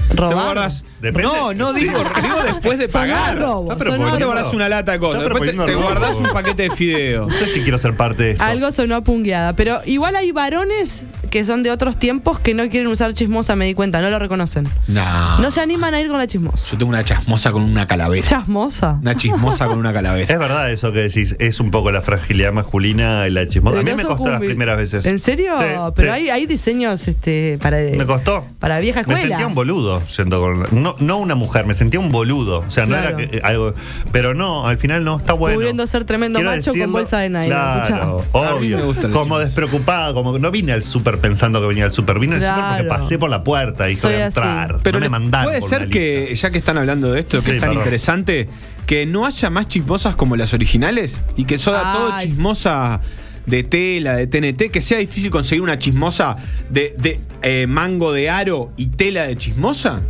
Te 0.10 0.16
Robar. 0.16 0.36
guardas. 0.36 0.84
Depende. 1.02 1.22
No, 1.28 1.54
no 1.54 1.74
digo, 1.74 1.92
digo 2.22 2.36
después 2.44 2.80
de 2.80 2.88
Sonó 2.88 3.14
pagar. 3.14 3.38
robo, 3.40 3.72
Ah, 3.72 3.76
pero 3.78 3.92
sonó 3.92 4.06
No 4.06 4.06
te 4.06 4.12
Poniendo- 4.14 4.26
guardas 4.34 4.54
una 4.54 4.70
lata 4.70 4.92
de 4.94 5.00
cosas. 5.00 5.22
Está 5.22 5.30
Después 5.30 5.52
te, 5.52 5.58
te 5.58 5.62
proponiendo 5.64 5.90
robo. 5.92 6.00
guardás 6.02 6.28
un 6.28 6.34
paquete 6.34 6.64
de 6.64 6.72
fideos. 6.72 7.28
No 7.28 7.34
sé 7.38 7.48
si 7.48 7.62
quiero 7.62 7.78
ser 7.78 7.96
parte 7.96 8.24
de 8.24 8.32
esto. 8.32 8.44
Algo 8.44 8.72
sonó 8.72 8.96
a 8.96 9.02
pungueada. 9.02 9.54
Pero 9.56 9.80
igual 9.86 10.16
hay 10.16 10.32
varones 10.32 11.04
que 11.30 11.46
son 11.46 11.64
de 11.64 11.72
otros 11.72 11.98
tiempos 11.98 12.40
que 12.40 12.54
no 12.54 12.68
quieren 12.70 12.88
usar 12.88 13.14
chismosa, 13.14 13.56
me 13.56 13.66
di 13.66 13.74
cuenta, 13.74 14.02
no 14.02 14.10
lo 14.10 14.20
reconocen. 14.20 14.68
No. 14.88 15.40
No 15.40 15.52
se 15.52 15.62
animan 15.62 15.94
a 15.94 16.02
ir 16.02 16.08
con 16.08 16.18
la 16.18 16.28
chismosa. 16.28 16.72
Yo 16.72 16.78
tengo 16.78 16.90
una 16.90 17.04
chasmosa 17.04 17.52
con 17.52 17.64
una 17.64 17.88
calavera. 17.88 18.26
Chasmosa. 18.28 18.98
Una 19.02 19.16
chismosa 19.16 19.68
con 19.68 19.78
una 19.80 19.94
calavera. 19.94 20.32
Es 20.34 20.40
verdad 20.40 20.72
eso 20.72 20.92
que 20.92 21.00
decís, 21.00 21.36
es 21.40 21.60
un 21.60 21.72
poco 21.72 21.92
la 21.92 22.02
fragilidad 22.02 22.52
masculina 22.54 23.28
y 23.28 23.32
la 23.32 23.48
chismosa. 23.48 23.80
A 23.80 23.84
mí 23.84 23.92
me 23.94 24.04
costó 24.04 24.30
las 24.30 24.40
primeras 24.40 24.78
veces. 24.78 25.06
¿En 25.06 25.20
serio? 25.20 25.56
Sí, 25.58 25.66
Pero 25.96 26.14
sí. 26.14 26.20
Hay, 26.20 26.30
hay 26.30 26.46
diseños 26.46 27.08
este, 27.08 27.58
para. 27.62 27.78
Me 27.80 28.06
costó. 28.06 28.46
Para 28.60 28.80
vieja 28.80 29.04
Me 29.06 29.14
escuela. 29.14 29.28
sentía 29.28 29.48
un 29.48 29.56
boludo 29.56 30.06
yendo 30.08 30.40
con. 30.42 30.68
No, 30.84 30.96
no 31.00 31.18
una 31.18 31.36
mujer, 31.36 31.66
me 31.66 31.74
sentía 31.76 32.00
un 32.00 32.12
boludo. 32.12 32.60
O 32.68 32.72
sea, 32.72 32.86
Claro. 32.86 33.12
no 33.12 33.20
era 33.20 33.30
que, 33.30 33.42
algo. 33.44 33.74
Pero 34.12 34.34
no, 34.34 34.68
al 34.68 34.78
final 34.78 35.04
no 35.04 35.18
está 35.18 35.34
bueno. 35.34 35.56
Pudiendo 35.58 35.86
ser 35.88 36.06
tremendo 36.06 36.40
Quiero 36.40 36.56
macho 36.56 36.74
con 36.74 36.92
bolsa 36.92 37.20
de 37.20 37.30
nylon, 37.30 37.48
Claro, 37.50 38.24
obvio. 38.32 38.94
me 38.94 39.10
Como 39.12 39.40
despreocupado, 39.40 40.14
como 40.14 40.34
que 40.34 40.40
no 40.40 40.52
vine 40.52 40.72
al 40.74 40.84
súper 41.18 41.30
pensando 41.30 41.60
que 41.62 41.68
venía 41.68 41.86
al 41.86 41.94
súper. 41.94 42.20
Vine 42.20 42.36
al 42.36 42.42
súper 42.42 42.56
porque 42.56 42.84
Claro. 42.86 43.02
pasé 43.02 43.18
por 43.20 43.30
la 43.30 43.44
puerta 43.44 43.90
y 43.90 43.96
voy 43.96 44.14
a 44.14 44.26
entrar. 44.28 44.80
Pero 44.84 45.00
no 45.00 45.06
me 45.06 45.10
mandaron. 45.10 45.48
puede 45.54 45.62
ser 45.62 45.90
que, 45.90 46.34
ya 46.36 46.50
que 46.50 46.58
están 46.58 46.78
hablando 46.78 47.12
de 47.12 47.20
esto, 47.22 47.40
Sí, 47.42 47.48
que 47.48 47.52
es 47.54 47.60
tan 47.60 47.70
perdón. 47.70 47.84
interesante, 47.84 48.50
que 48.86 49.06
no 49.06 49.26
haya 49.26 49.50
más 49.50 49.68
chismosas 49.68 50.16
como 50.16 50.36
las 50.36 50.54
originales 50.54 51.22
y 51.36 51.46
que 51.46 51.58
soda 51.58 51.92
todo 51.94 52.14
Ay. 52.14 52.28
chismosa 52.28 53.02
de 53.46 53.64
tela, 53.64 54.16
de 54.16 54.28
TNT, 54.28 54.70
que 54.72 54.82
sea 54.82 54.98
difícil 54.98 55.30
conseguir 55.32 55.62
una 55.62 55.78
chismosa 55.78 56.36
de, 56.70 56.94
de, 56.98 57.20
eh, 57.44 57.66
mango 57.68 58.12
de 58.12 58.30
aro 58.30 58.72
y 58.78 58.88
tela 58.88 59.24
de 59.24 59.38
chismosa? 59.38 60.02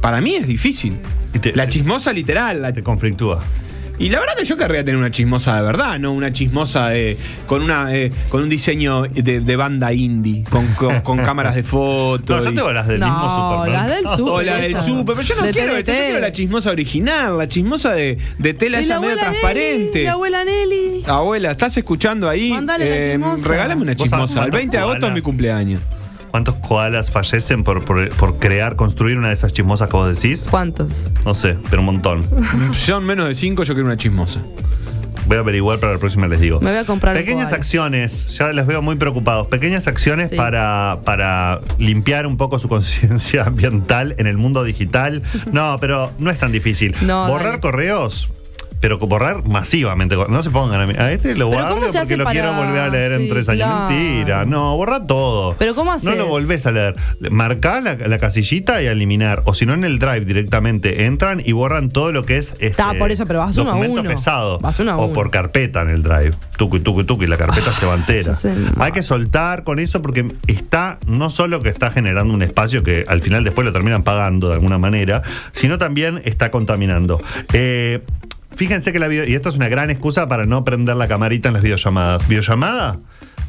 Para 0.00 0.20
mí 0.20 0.34
es 0.34 0.46
difícil. 0.46 0.96
Te- 1.40 1.54
la 1.54 1.68
chismosa 1.68 2.12
literal. 2.12 2.62
la- 2.62 2.72
Te 2.72 2.82
conflictúa. 2.82 3.40
Y 4.00 4.08
la 4.08 4.18
verdad 4.18 4.34
que 4.36 4.44
yo 4.44 4.56
querría 4.56 4.82
tener 4.82 4.96
una 4.96 5.10
chismosa 5.12 5.54
de 5.56 5.62
verdad, 5.62 5.98
no 6.00 6.12
una 6.12 6.32
chismosa 6.32 6.88
de, 6.88 7.16
con 7.46 7.62
una 7.62 7.94
eh, 7.94 8.10
con 8.30 8.42
un 8.42 8.48
diseño 8.48 9.02
de, 9.02 9.40
de 9.40 9.56
banda 9.56 9.92
indie, 9.92 10.42
con, 10.50 10.66
con- 10.74 11.00
con 11.02 11.18
cámaras 11.24 11.54
de 11.54 11.62
fotos. 11.62 12.38
No, 12.38 12.50
yo 12.50 12.54
tengo 12.56 12.72
las 12.72 12.88
del 12.88 12.98
mismo 12.98 13.14
No, 13.18 13.30
supermercado. 13.36 13.88
las 13.88 13.96
del 13.96 14.08
super. 14.16 14.32
o 14.32 14.42
la 14.42 14.56
del 14.56 14.76
super, 14.76 15.14
pero 15.16 15.22
yo 15.22 15.34
no 15.36 15.42
De 15.42 15.52
quiero 15.52 15.78
yo 15.78 15.84
quiero 15.84 16.20
la 16.20 16.32
chismosa 16.32 16.70
original, 16.70 17.38
la 17.38 17.46
chismosa 17.46 17.92
de, 17.92 18.18
de 18.38 18.54
tela 18.54 18.80
Y 18.80 18.84
esa 18.84 18.98
medio 19.00 19.16
transparente. 19.16 19.90
Nelly, 19.92 20.04
la 20.04 20.12
abuela 20.12 20.44
Nelly. 20.44 21.02
Abuela, 21.06 21.50
¿estás 21.52 21.76
escuchando 21.76 22.28
ahí? 22.28 22.50
Chismosa. 22.50 23.48
regálame 23.48 23.82
una 23.82 23.92
¿Vos 23.94 24.08
sabés 24.08 24.26
chismosa. 24.28 24.32
El 24.44 24.50
cuántos 24.50 24.58
20 24.58 24.76
de 24.76 24.82
agosto 24.82 25.06
es 25.06 25.12
mi 25.12 25.20
cumpleaños. 25.20 25.80
¿Cuántos 26.30 26.54
koalas 26.56 27.10
fallecen 27.10 27.64
por, 27.64 27.84
por, 27.84 28.08
por 28.10 28.38
crear, 28.38 28.76
construir 28.76 29.18
una 29.18 29.28
de 29.28 29.34
esas 29.34 29.52
chismosas 29.52 29.88
que 29.90 29.96
vos 29.96 30.14
decís? 30.20 30.46
¿Cuántos? 30.50 31.10
No 31.24 31.34
sé, 31.34 31.56
pero 31.68 31.80
un 31.80 31.86
montón. 31.86 32.24
Son 32.72 33.04
menos 33.04 33.26
de 33.28 33.34
5, 33.34 33.64
yo 33.64 33.74
quiero 33.74 33.86
una 33.86 33.96
chismosa. 33.96 34.40
Voy 35.26 35.36
a 35.36 35.40
averiguar 35.40 35.78
para 35.78 35.92
la 35.92 35.98
próxima 35.98 36.26
les 36.26 36.40
digo. 36.40 36.60
Me 36.60 36.70
voy 36.70 36.78
a 36.78 36.84
comprar 36.84 37.14
Pequeñas 37.14 37.52
acciones, 37.52 38.36
ya 38.36 38.52
les 38.52 38.66
veo 38.66 38.80
muy 38.82 38.96
preocupados. 38.96 39.46
Pequeñas 39.48 39.86
acciones 39.86 40.30
Sí. 40.30 40.36
para, 40.36 40.98
para 41.04 41.60
limpiar 41.78 42.26
un 42.26 42.36
poco 42.36 42.58
su 42.58 42.68
conciencia 42.70 43.44
ambiental 43.44 44.14
en 44.18 44.26
el 44.26 44.36
mundo 44.38 44.64
digital. 44.64 45.22
No, 45.52 45.78
pero 45.80 46.10
no 46.18 46.30
es 46.30 46.38
tan 46.38 46.52
difícil. 46.52 46.94
No, 47.02 47.26
Borrar 47.28 47.46
dale. 47.48 47.60
correos. 47.60 48.30
Pero 48.80 48.98
borrar 48.98 49.46
masivamente. 49.46 50.16
No 50.28 50.42
se 50.42 50.50
pongan 50.50 50.80
a 50.80 50.86
mí. 50.86 50.94
A 50.98 51.12
este 51.12 51.34
lo 51.36 51.48
guardo 51.48 51.74
¿cómo 51.76 51.88
se 51.90 51.98
porque 51.98 52.16
lo 52.16 52.24
para- 52.24 52.32
quiero 52.32 52.54
volver 52.54 52.80
a 52.80 52.88
leer 52.88 53.12
en 53.12 53.20
Sí, 53.22 53.28
tres 53.28 53.48
años. 53.50 53.68
claro. 53.68 53.90
Mentira. 53.90 54.44
No, 54.46 54.76
borra 54.76 55.06
todo. 55.06 55.54
Pero 55.58 55.74
¿cómo 55.74 55.90
No 55.90 55.96
haces? 55.96 56.16
lo 56.16 56.26
volvés 56.26 56.64
a 56.66 56.72
leer. 56.72 56.94
Marcá 57.30 57.80
la, 57.80 57.94
la 57.96 58.18
casillita 58.18 58.82
y 58.82 58.86
a 58.86 58.92
eliminar. 58.92 59.42
O 59.44 59.52
si 59.54 59.66
no, 59.66 59.74
en 59.74 59.84
el 59.84 59.98
drive 59.98 60.24
directamente 60.24 61.04
entran 61.04 61.42
y 61.44 61.52
borran 61.52 61.90
todo 61.90 62.10
lo 62.12 62.24
que 62.24 62.38
es. 62.38 62.50
Este, 62.52 62.66
Está, 62.68 62.94
por 62.94 63.10
eso, 63.10 63.26
pero 63.26 63.40
vas 63.40 63.56
uno 63.58 63.70
a 63.72 63.74
uno. 63.76 64.02
pesado. 64.02 64.58
Vas 64.60 64.78
uno 64.80 64.92
a 64.92 64.96
o 64.96 65.12
por 65.12 65.30
carpeta 65.30 65.82
en 65.82 65.90
el 65.90 66.02
drive. 66.02 66.32
Tuki, 66.56 66.80
tuki, 66.80 67.04
tuki. 67.04 67.26
La 67.26 67.36
carpeta 67.36 67.72
se 67.72 67.84
va 67.86 67.94
entera. 67.94 68.34
sé, 68.34 68.54
no. 68.54 68.82
Hay 68.82 68.92
que 68.92 69.02
soltar 69.02 69.62
con 69.64 69.78
eso 69.78 70.00
porque 70.00 70.32
está, 70.46 70.98
no 71.06 71.28
solo 71.30 71.60
que 71.60 71.68
está 71.68 71.90
generando 71.90 72.32
un 72.32 72.42
espacio 72.42 72.82
que 72.82 73.04
al 73.06 73.20
final 73.20 73.44
después 73.44 73.64
lo 73.66 73.72
terminan 73.72 74.02
pagando 74.04 74.48
de 74.48 74.54
alguna 74.54 74.78
manera, 74.78 75.20
sino 75.52 75.76
también 75.78 76.22
está 76.24 76.50
contaminando. 76.50 77.20
Eh, 77.52 78.00
fíjense 78.52 78.92
que 78.92 78.98
la 78.98 79.08
video, 79.08 79.26
y 79.26 79.34
esto 79.34 79.48
es 79.48 79.56
una 79.56 79.68
gran 79.68 79.90
excusa 79.90 80.28
para 80.28 80.44
no 80.44 80.64
prender 80.64 80.96
la 80.96 81.08
camarita 81.08 81.48
en 81.48 81.54
las 81.54 81.62
videollamadas. 81.62 82.28
¿Videollamada? 82.28 82.98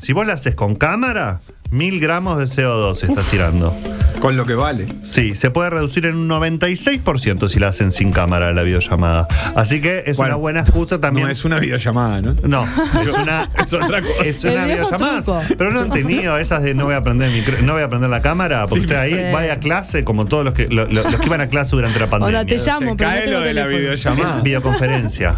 Si 0.01 0.13
vos 0.13 0.25
la 0.25 0.33
haces 0.33 0.55
con 0.55 0.75
cámara, 0.75 1.41
mil 1.71 1.99
gramos 1.99 2.37
de 2.37 2.45
CO2 2.45 2.95
se 2.95 3.05
está 3.07 3.21
tirando. 3.23 3.73
Con 4.19 4.37
lo 4.37 4.45
que 4.45 4.53
vale. 4.53 4.85
Sí, 5.01 5.33
se 5.33 5.49
puede 5.49 5.71
reducir 5.71 6.05
en 6.05 6.15
un 6.15 6.29
96% 6.29 7.47
si 7.47 7.59
la 7.59 7.69
hacen 7.69 7.91
sin 7.91 8.11
cámara 8.11 8.53
la 8.53 8.61
videollamada. 8.61 9.27
Así 9.55 9.81
que 9.81 10.03
es 10.05 10.17
Bueno, 10.17 10.35
una 10.35 10.41
buena 10.41 10.59
excusa 10.59 11.01
también. 11.01 11.25
No 11.25 11.31
es 11.31 11.43
una 11.43 11.57
videollamada, 11.59 12.21
¿no? 12.21 12.35
No, 12.45 12.67
es 13.01 13.13
una, 13.13 13.49
Es 13.63 13.73
otra 13.73 14.01
cosa. 14.01 14.23
Es 14.23 14.43
una 14.43 14.65
videollamada. 14.65 15.23
truco. 15.23 15.41
Pero 15.57 15.71
no 15.71 15.79
han 15.79 15.89
tenido 15.91 16.37
esas 16.37 16.61
de 16.61 16.75
no 16.75 16.85
voy 16.85 16.93
a 16.93 17.01
prender 17.03 17.29
el 17.29 17.35
micro- 17.41 17.59
no 17.63 17.73
voy 17.73 17.81
a 17.81 17.89
prender 17.89 18.11
la 18.11 18.21
cámara, 18.21 18.61
porque 18.67 18.81
Sí, 18.81 18.85
usted 18.85 18.95
ahí 18.97 19.13
sí. 19.13 19.19
vaya 19.33 19.53
a 19.53 19.59
clase 19.59 20.03
como 20.03 20.25
todos 20.25 20.45
los 20.45 20.53
que 20.53 20.67
lo- 20.67 20.85
lo- 20.87 21.03
los 21.09 21.15
que 21.19 21.25
iban 21.25 21.41
a 21.41 21.47
clase 21.47 21.75
durante 21.75 21.99
la 21.99 22.09
pandemia. 22.09 22.41
Hola, 22.41 22.47
te 22.47 22.57
llamo, 22.59 22.91
Se 22.91 22.95
pero 22.97 23.09
cae 23.09 23.27
lo 23.31 23.41
de 23.41 23.53
la 23.55 23.65
videollamada. 23.65 24.37
Es 24.37 24.43
videoconferencia. 24.43 25.35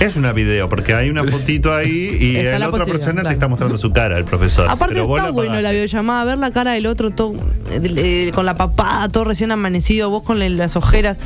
Es 0.00 0.16
una 0.16 0.32
video, 0.32 0.68
porque 0.68 0.94
hay 0.94 1.10
una 1.10 1.22
fotito 1.24 1.72
ahí 1.74 2.16
y 2.20 2.36
Está 2.36 2.52
la, 2.52 2.58
la 2.60 2.68
otra 2.70 2.84
te 2.84 3.32
está 3.32 3.48
mostrando 3.48 3.76
su 3.78 3.92
cara, 3.92 4.16
el 4.18 4.24
profesor. 4.24 4.66
Aparte 4.68 4.94
Pero 4.94 5.06
vos 5.06 5.18
está 5.18 5.30
bueno 5.30 5.57
apagás. 5.58 5.62
la 5.62 5.70
videollamada, 5.72 6.24
ver 6.24 6.38
la 6.38 6.50
cara 6.52 6.72
del 6.72 6.86
otro 6.86 7.10
todo, 7.10 7.34
eh, 7.70 7.80
eh, 8.28 8.32
con 8.34 8.46
la 8.46 8.54
papada, 8.56 9.08
todo 9.08 9.24
recién 9.24 9.50
amanecido, 9.52 10.10
vos 10.10 10.24
con 10.24 10.38
las 10.56 10.76
ojeras. 10.76 11.18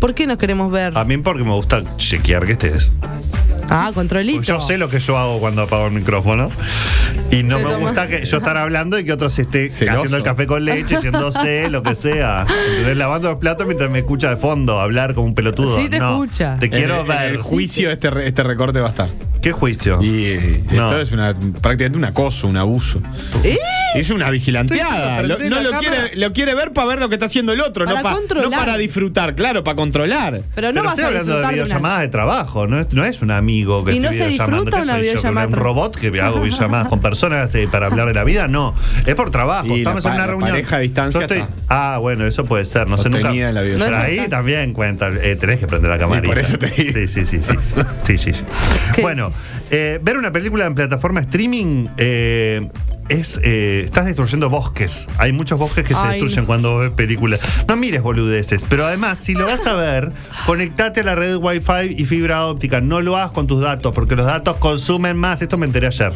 ¿Por 0.00 0.14
qué 0.14 0.26
nos 0.26 0.38
queremos 0.38 0.70
ver? 0.70 0.96
A 0.96 1.04
mí 1.04 1.16
porque 1.18 1.42
me 1.44 1.52
gusta 1.52 1.82
chequear 1.96 2.46
que 2.46 2.52
estés. 2.52 2.92
Ah, 3.70 3.90
controlito. 3.92 4.40
Yo 4.42 4.60
sé 4.60 4.78
lo 4.78 4.88
que 4.88 4.98
yo 4.98 5.18
hago 5.18 5.40
cuando 5.40 5.62
apago 5.62 5.88
el 5.88 5.92
micrófono. 5.92 6.50
Y 7.30 7.42
no 7.42 7.58
me 7.58 7.76
gusta 7.76 8.08
que 8.08 8.24
yo 8.24 8.38
estar 8.38 8.56
hablando 8.56 8.98
y 8.98 9.04
que 9.04 9.12
otro 9.12 9.28
se 9.28 9.42
esté 9.42 9.68
Celoso. 9.68 9.98
haciendo 9.98 10.16
el 10.16 10.22
café 10.22 10.46
con 10.46 10.64
leche, 10.64 10.96
yéndose, 11.02 11.68
lo 11.68 11.82
que 11.82 11.94
sea. 11.94 12.46
Entonces, 12.70 12.96
lavando 12.96 13.28
los 13.28 13.38
platos 13.38 13.66
mientras 13.66 13.90
me 13.90 13.98
escucha 13.98 14.30
de 14.30 14.36
fondo 14.38 14.80
hablar 14.80 15.12
como 15.14 15.26
un 15.26 15.34
pelotudo. 15.34 15.76
Sí, 15.76 15.90
te 15.90 15.98
No, 15.98 16.12
escucha. 16.24 16.56
Te 16.58 16.70
quiero 16.70 16.94
en, 16.94 17.00
en 17.02 17.06
ver. 17.08 17.22
el 17.32 17.36
juicio 17.38 17.90
este, 17.90 18.08
re- 18.08 18.26
este 18.28 18.42
recorte 18.42 18.80
va 18.80 18.86
a 18.86 18.90
estar. 18.90 19.08
¿Qué 19.42 19.52
juicio? 19.52 20.00
Y 20.02 20.24
eh, 20.26 20.62
No. 20.72 20.86
esto 20.86 21.00
es 21.00 21.12
una, 21.12 21.32
prácticamente 21.34 21.96
un 21.96 22.04
acoso, 22.04 22.48
un 22.48 22.56
abuso. 22.56 23.00
¿Eh? 23.44 23.56
Es 23.94 24.10
una 24.10 24.28
vigilanteada. 24.30 25.16
Estoy 25.16 25.28
Lo- 25.28 25.34
diciendo, 25.36 25.56
no 25.56 25.62
lo 25.62 25.70
la 25.70 25.78
quiere, 25.78 26.16
lo 26.16 26.32
quiere 26.32 26.54
ver 26.54 26.72
para 26.72 26.88
ver 26.88 26.98
lo 26.98 27.08
que 27.08 27.14
está 27.14 27.26
haciendo 27.26 27.52
el 27.52 27.60
otro, 27.60 27.84
no, 27.86 27.92
Para 27.92 28.02
pa- 28.02 28.12
controlar. 28.14 28.50
no 28.50 28.56
para 28.56 28.76
disfrutar, 28.76 29.34
claro, 29.34 29.62
para 29.64 29.76
controlar. 29.76 30.42
Pero 30.54 30.68
no 30.68 30.74
Pero 30.74 30.84
vas 30.84 30.92
estoy 30.92 31.04
a 31.04 31.06
hablando 31.08 31.32
de 31.32 31.38
disfrutar 31.38 31.50
de 31.50 31.62
videollamadas 31.62 31.96
una... 31.96 32.02
de 32.02 32.08
trabajo, 32.08 32.66
no 32.66 32.78
es, 32.80 32.92
no 32.92 33.04
es 33.04 33.22
un 33.22 33.30
amigo 33.30 33.84
que 33.84 33.94
¿Y 33.94 34.00
no 34.00 34.12
se 34.12 34.26
videollamando. 34.26 34.56
disfruta 34.56 34.76
¿Qué 34.78 34.82
una 34.82 34.92
soy 34.94 35.02
yo, 35.06 35.12
videollamada 35.12 35.46
¿Un 35.46 35.52
tra- 35.52 35.56
robot 35.56 35.96
que 35.96 36.20
hago 36.20 36.40
videollamadas 36.42 36.88
con 36.88 37.00
personas 37.00 37.54
eh, 37.54 37.68
para 37.70 37.86
hablar 37.86 38.08
de 38.08 38.14
la 38.14 38.24
vida? 38.24 38.48
No, 38.48 38.74
es 39.06 39.14
por 39.14 39.30
trabajo. 39.30 39.68
Y 39.68 39.78
Estamos 39.78 40.04
la 40.04 40.10
en 40.10 40.16
pa- 40.16 40.16
una 40.16 40.26
la 40.26 40.26
reunión. 40.32 40.50
pareja 40.50 40.76
a 40.76 40.78
distancia 40.80 41.20
Yo 41.20 41.22
estoy- 41.26 41.38
está. 41.38 41.52
Ah, 41.68 41.98
bueno, 41.98 42.26
eso 42.26 42.44
puede 42.44 42.64
ser. 42.64 42.88
No 42.88 42.98
sé 42.98 43.04
nunca. 43.08 43.22
Sostenida 43.22 43.48
en 43.50 43.54
la 43.54 43.62
videollamada. 43.62 43.98
No 43.98 44.04
es 44.04 44.20
ahí 44.20 44.28
también 44.28 44.72
cuenta. 44.72 45.08
eh, 45.08 45.36
tenés 45.36 45.60
que 45.60 45.66
prender 45.66 45.90
la 45.90 45.98
camarita. 45.98 46.28
por 46.28 46.38
eso 46.38 46.58
te 46.58 46.66
digo. 46.66 46.92
Sí, 46.92 47.06
sí, 47.08 47.24
sí. 47.24 47.38
sí, 47.42 47.54
sí. 47.62 47.82
Sí, 48.04 48.18
sí, 48.18 48.32
sí. 48.32 48.44
Qué 48.94 49.02
Bueno, 49.02 49.27
eh, 49.70 49.98
ver 50.02 50.16
una 50.16 50.32
película 50.32 50.66
en 50.66 50.74
plataforma 50.74 51.20
streaming 51.20 51.86
eh, 51.96 52.68
es. 53.08 53.40
eh, 53.42 53.82
estás 53.84 54.06
destruyendo 54.06 54.48
bosques. 54.50 55.06
Hay 55.18 55.32
muchos 55.32 55.58
bosques 55.58 55.84
que 55.84 55.94
se 55.94 56.00
Ay, 56.00 56.08
destruyen 56.20 56.40
no. 56.40 56.46
cuando 56.46 56.78
ves 56.78 56.90
películas. 56.90 57.40
No 57.66 57.76
mires 57.76 58.02
boludeces. 58.02 58.64
Pero 58.68 58.86
además, 58.86 59.18
si 59.18 59.34
lo 59.34 59.46
vas 59.46 59.66
a 59.66 59.74
ver, 59.74 60.12
conectate 60.46 61.00
a 61.00 61.04
la 61.04 61.14
red 61.14 61.36
Wi-Fi 61.36 61.94
y 61.96 62.04
fibra 62.04 62.46
óptica. 62.46 62.80
No 62.80 63.00
lo 63.00 63.16
hagas 63.16 63.30
con 63.32 63.46
tus 63.46 63.60
datos, 63.62 63.94
porque 63.94 64.16
los 64.16 64.26
datos 64.26 64.56
consumen 64.56 65.16
más. 65.16 65.42
Esto 65.42 65.58
me 65.58 65.66
enteré 65.66 65.86
ayer. 65.86 66.12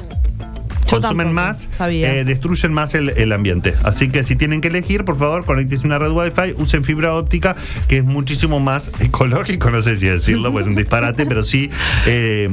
Yo 0.93 1.01
Consumen 1.01 1.27
tampoco 1.29 1.35
más, 1.47 1.69
eh, 2.05 2.25
destruyen 2.25 2.73
más 2.73 2.95
el, 2.95 3.11
el 3.11 3.33
ambiente. 3.33 3.75
Así 3.83 4.09
que 4.09 4.23
si 4.25 4.37
tienen 4.37 4.61
que 4.61 4.69
elegir, 4.69 5.05
por 5.05 5.17
favor, 5.17 5.45
conéctense 5.45 5.87
una 5.87 5.99
red 5.99 6.11
Wi-Fi, 6.11 6.55
usen 6.59 6.85
fibra 6.85 7.15
óptica, 7.15 7.57
que 7.89 7.99
es 7.99 8.05
muchísimo 8.05 8.61
más 8.61 8.91
ecológico, 9.01 9.71
no 9.71 9.83
sé 9.83 9.97
si 9.97 10.07
decirlo, 10.07 10.53
pues 10.53 10.63
es 10.67 10.69
un 10.69 10.77
disparate, 10.77 11.27
pero 11.27 11.45
sí 11.45 11.71
eh, 12.07 12.49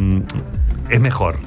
es 0.89 0.99
mejor. 0.99 1.37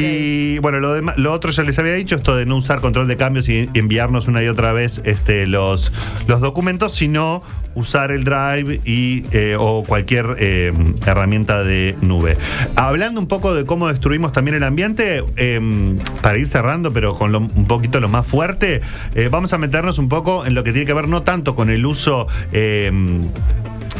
Y 0.00 0.58
bueno, 0.58 0.78
lo, 0.78 0.92
demás- 0.94 1.16
lo 1.18 1.32
otro 1.32 1.50
ya 1.50 1.62
les 1.64 1.78
había 1.78 1.94
dicho, 1.94 2.14
esto 2.16 2.36
de 2.36 2.46
no 2.46 2.56
usar 2.56 2.80
control 2.80 3.08
de 3.08 3.16
cambios 3.16 3.48
y 3.48 3.68
enviarnos 3.74 4.28
una 4.28 4.42
y 4.42 4.48
otra 4.48 4.72
vez 4.72 5.00
este, 5.04 5.46
los, 5.46 5.92
los 6.28 6.40
documentos, 6.40 6.92
sino 6.94 7.42
usar 7.74 8.10
el 8.10 8.24
Drive 8.24 8.80
y, 8.84 9.24
eh, 9.32 9.56
o 9.58 9.84
cualquier 9.84 10.26
eh, 10.38 10.72
herramienta 11.06 11.62
de 11.64 11.96
nube. 12.00 12.36
Hablando 12.76 13.20
un 13.20 13.28
poco 13.28 13.54
de 13.54 13.64
cómo 13.64 13.88
destruimos 13.88 14.32
también 14.32 14.56
el 14.56 14.62
ambiente, 14.64 15.24
eh, 15.36 15.96
para 16.20 16.38
ir 16.38 16.48
cerrando, 16.48 16.92
pero 16.92 17.14
con 17.14 17.32
lo- 17.32 17.38
un 17.40 17.66
poquito 17.66 18.00
lo 18.00 18.08
más 18.08 18.26
fuerte, 18.26 18.80
eh, 19.14 19.28
vamos 19.30 19.52
a 19.52 19.58
meternos 19.58 19.98
un 19.98 20.08
poco 20.08 20.44
en 20.46 20.54
lo 20.54 20.64
que 20.64 20.72
tiene 20.72 20.86
que 20.86 20.92
ver 20.94 21.08
no 21.08 21.22
tanto 21.22 21.54
con 21.54 21.70
el 21.70 21.84
uso... 21.86 22.26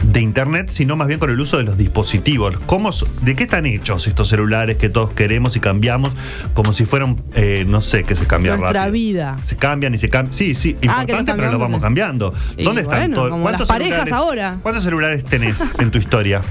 de 0.02 0.20
internet, 0.20 0.70
sino 0.70 0.96
más 0.96 1.06
bien 1.08 1.20
con 1.20 1.30
el 1.30 1.38
uso 1.40 1.56
de 1.58 1.64
los 1.64 1.76
dispositivos. 1.78 2.58
¿Cómo, 2.66 2.90
¿De 3.22 3.34
qué 3.34 3.44
están 3.44 3.66
hechos 3.66 4.06
estos 4.06 4.28
celulares 4.28 4.76
que 4.76 4.88
todos 4.88 5.10
queremos 5.10 5.54
y 5.56 5.60
cambiamos 5.60 6.12
como 6.54 6.72
si 6.72 6.84
fueran, 6.84 7.16
eh, 7.34 7.64
no 7.66 7.80
sé, 7.80 8.04
que 8.04 8.14
se 8.16 8.26
cambian 8.26 8.58
Nuestra 8.58 8.80
rápido? 8.86 8.92
vida. 8.92 9.36
Se 9.44 9.56
cambian 9.56 9.94
y 9.94 9.98
se 9.98 10.08
cambian. 10.08 10.32
Sí, 10.34 10.54
sí, 10.54 10.76
Ah, 10.88 11.02
importante, 11.02 11.32
pero 11.34 11.52
lo 11.52 11.58
cambiamos, 11.58 11.60
vamos 11.60 11.80
cambiando. 11.82 12.34
Y 12.56 12.64
¿Dónde 12.64 12.82
están 12.82 13.12
todos? 13.12 13.30
¿Cuántos 13.30 13.60
las 13.60 13.68
parejas 13.68 14.04
celulares- 14.08 14.12
ahora. 14.12 14.56
¿Cuántos 14.62 14.82
celulares 14.84 15.24
tenés 15.24 15.62
en 15.78 15.90
tu 15.90 15.98
historia? 15.98 16.42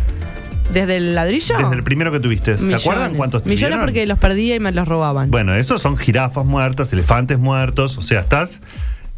¿Desde 0.73 0.95
el 0.97 1.15
ladrillo? 1.15 1.57
Desde 1.57 1.75
el 1.75 1.83
primero 1.83 2.11
que 2.13 2.19
tuviste. 2.21 2.57
¿Se 2.57 2.73
acuerdan 2.73 3.15
cuántos 3.15 3.43
Millones 3.45 3.59
tuvieron? 3.59 3.79
porque 3.81 4.05
los 4.05 4.17
perdía 4.19 4.55
y 4.55 4.59
me 4.61 4.71
los 4.71 4.87
robaban. 4.87 5.29
Bueno, 5.29 5.53
esos 5.53 5.81
son 5.81 5.97
jirafas 5.97 6.45
muertas, 6.45 6.93
elefantes 6.93 7.37
muertos, 7.39 7.97
o 7.97 8.01
sea, 8.01 8.21
estás 8.21 8.61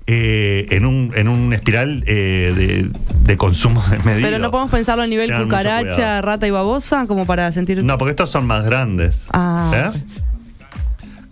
eh, 0.08 0.68
en, 0.72 0.86
un, 0.86 1.12
en 1.16 1.28
un 1.28 1.54
espiral 1.54 2.04
eh, 2.08 2.54
de, 2.56 2.90
de 3.24 3.38
consumo 3.38 3.84
desmedido. 3.90 4.28
Pero 4.28 4.40
no 4.40 4.52
podemos 4.52 4.72
pensarlo 4.72 5.04
a 5.04 5.08
nivel 5.08 5.28
Tengan 5.28 5.44
cucaracha, 5.46 6.22
rata 6.22 6.48
y 6.48 6.52
babosa 6.52 7.06
como 7.08 7.26
para 7.26 7.52
sentir... 7.52 7.84
No, 7.84 7.98
porque 7.98 8.12
estos 8.12 8.30
son 8.30 8.46
más 8.46 8.66
grandes. 8.66 9.26
Ah. 9.32 9.92
¿Eh? 9.96 10.04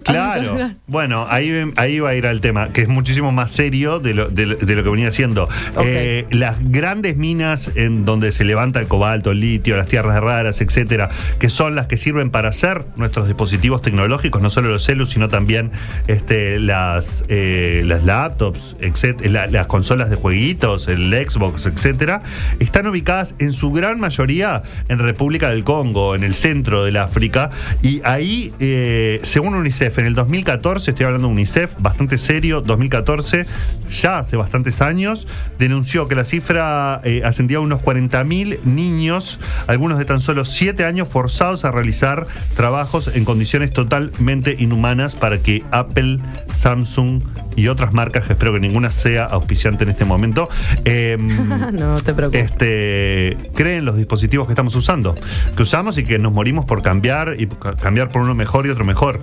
Claro. 0.11 0.71
Bueno, 0.87 1.25
ahí, 1.29 1.71
ahí 1.77 1.99
va 1.99 2.09
a 2.09 2.15
ir 2.15 2.25
al 2.27 2.41
tema, 2.41 2.69
que 2.73 2.81
es 2.81 2.87
muchísimo 2.87 3.31
más 3.31 3.51
serio 3.51 3.99
de 3.99 4.13
lo, 4.13 4.29
de 4.29 4.45
lo- 4.45 4.55
de 4.55 4.75
lo 4.75 4.83
que 4.83 4.89
venía 4.89 5.07
haciendo. 5.09 5.43
Ok. 5.75 5.83
Eh, 5.85 6.25
las 6.31 6.57
grandes 6.71 7.17
minas 7.17 7.71
en 7.75 8.03
donde 8.05 8.31
se 8.31 8.43
levanta 8.43 8.79
el 8.79 8.87
cobalto, 8.87 9.31
el 9.31 9.39
litio, 9.39 9.77
las 9.77 9.87
tierras 9.87 10.19
raras, 10.21 10.59
etcétera, 10.61 11.09
que 11.39 11.49
son 11.49 11.75
las 11.75 11.87
que 11.87 11.97
sirven 11.97 12.29
para 12.31 12.49
hacer 12.49 12.85
nuestros 12.97 13.27
dispositivos 13.27 13.81
tecnológicos, 13.81 14.41
no 14.41 14.49
solo 14.49 14.69
los 14.69 14.83
celus, 14.83 15.11
sino 15.11 15.29
también 15.29 15.71
este, 16.07 16.59
las, 16.59 17.23
eh, 17.27 17.83
las 17.85 18.03
laptops, 18.03 18.75
etcétera, 18.79 19.29
la- 19.29 19.47
las 19.47 19.67
consolas 19.67 20.09
de 20.09 20.15
jueguitos, 20.15 20.87
el 20.87 21.11
Xbox, 21.27 21.65
etcétera, 21.65 22.23
están 22.59 22.87
ubicadas 22.87 23.35
en 23.39 23.53
su 23.53 23.71
gran 23.71 23.99
mayoría 23.99 24.63
en 24.89 24.99
República 24.99 25.49
del 25.49 25.63
Congo, 25.63 26.15
en 26.15 26.23
el 26.23 26.33
centro 26.33 26.83
del 26.83 26.97
África, 26.97 27.49
y 27.81 28.01
ahí, 28.03 28.51
eh, 28.59 29.19
según 29.23 29.53
UNICEF, 29.55 29.90
UNICEF 29.91 29.99
en 29.99 30.05
el 30.05 30.15
2014, 30.15 30.91
estoy 30.91 31.05
hablando 31.05 31.27
de 31.27 31.33
UNICEF, 31.33 31.75
bastante 31.79 32.17
serio, 32.17 32.61
2014, 32.61 33.45
ya 33.89 34.19
hace 34.19 34.37
bastantes 34.37 34.81
años, 34.81 35.27
denunció 35.59 36.07
que 36.07 36.15
la 36.15 36.23
cifra 36.23 37.01
eh, 37.03 37.21
ascendía 37.25 37.57
a 37.57 37.61
unos 37.61 37.81
40.000 37.81 38.63
niños, 38.63 39.39
algunos 39.67 39.97
de 39.97 40.05
tan 40.05 40.21
solo 40.21 40.45
7 40.45 40.85
años, 40.85 41.09
forzados 41.09 41.65
a 41.65 41.71
realizar 41.71 42.25
trabajos 42.55 43.13
en 43.15 43.25
condiciones 43.25 43.73
totalmente 43.73 44.55
inhumanas 44.57 45.15
para 45.17 45.39
que 45.41 45.63
Apple, 45.71 46.19
Samsung 46.53 47.21
y 47.57 47.67
otras 47.67 47.91
marcas, 47.91 48.25
que 48.25 48.33
espero 48.33 48.53
que 48.53 48.59
ninguna 48.61 48.91
sea 48.91 49.25
auspiciante 49.25 49.83
en 49.83 49.89
este 49.89 50.05
momento, 50.05 50.47
eh, 50.85 51.17
no 51.73 51.95
te 51.95 52.13
preocupes. 52.13 52.49
este, 52.49 53.37
creen 53.55 53.83
los 53.83 53.97
dispositivos 53.97 54.47
que 54.47 54.53
estamos 54.53 54.73
usando, 54.75 55.15
que 55.57 55.63
usamos 55.63 55.97
y 55.97 56.05
que 56.05 56.17
nos 56.17 56.31
morimos 56.31 56.63
por 56.65 56.81
cambiar 56.81 57.35
y 57.37 57.47
ca- 57.47 57.75
cambiar 57.75 58.07
por 58.09 58.21
uno 58.21 58.33
mejor 58.35 58.65
y 58.67 58.69
otro 58.69 58.85
mejor. 58.85 59.19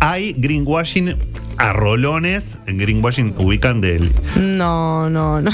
Hay 0.00 0.32
greenwashing 0.34 1.16
a 1.56 1.72
rolones, 1.72 2.56
en 2.66 2.78
greenwashing 2.78 3.34
ubican 3.36 3.80
del 3.80 4.12
No, 4.36 5.10
no, 5.10 5.40
no. 5.40 5.50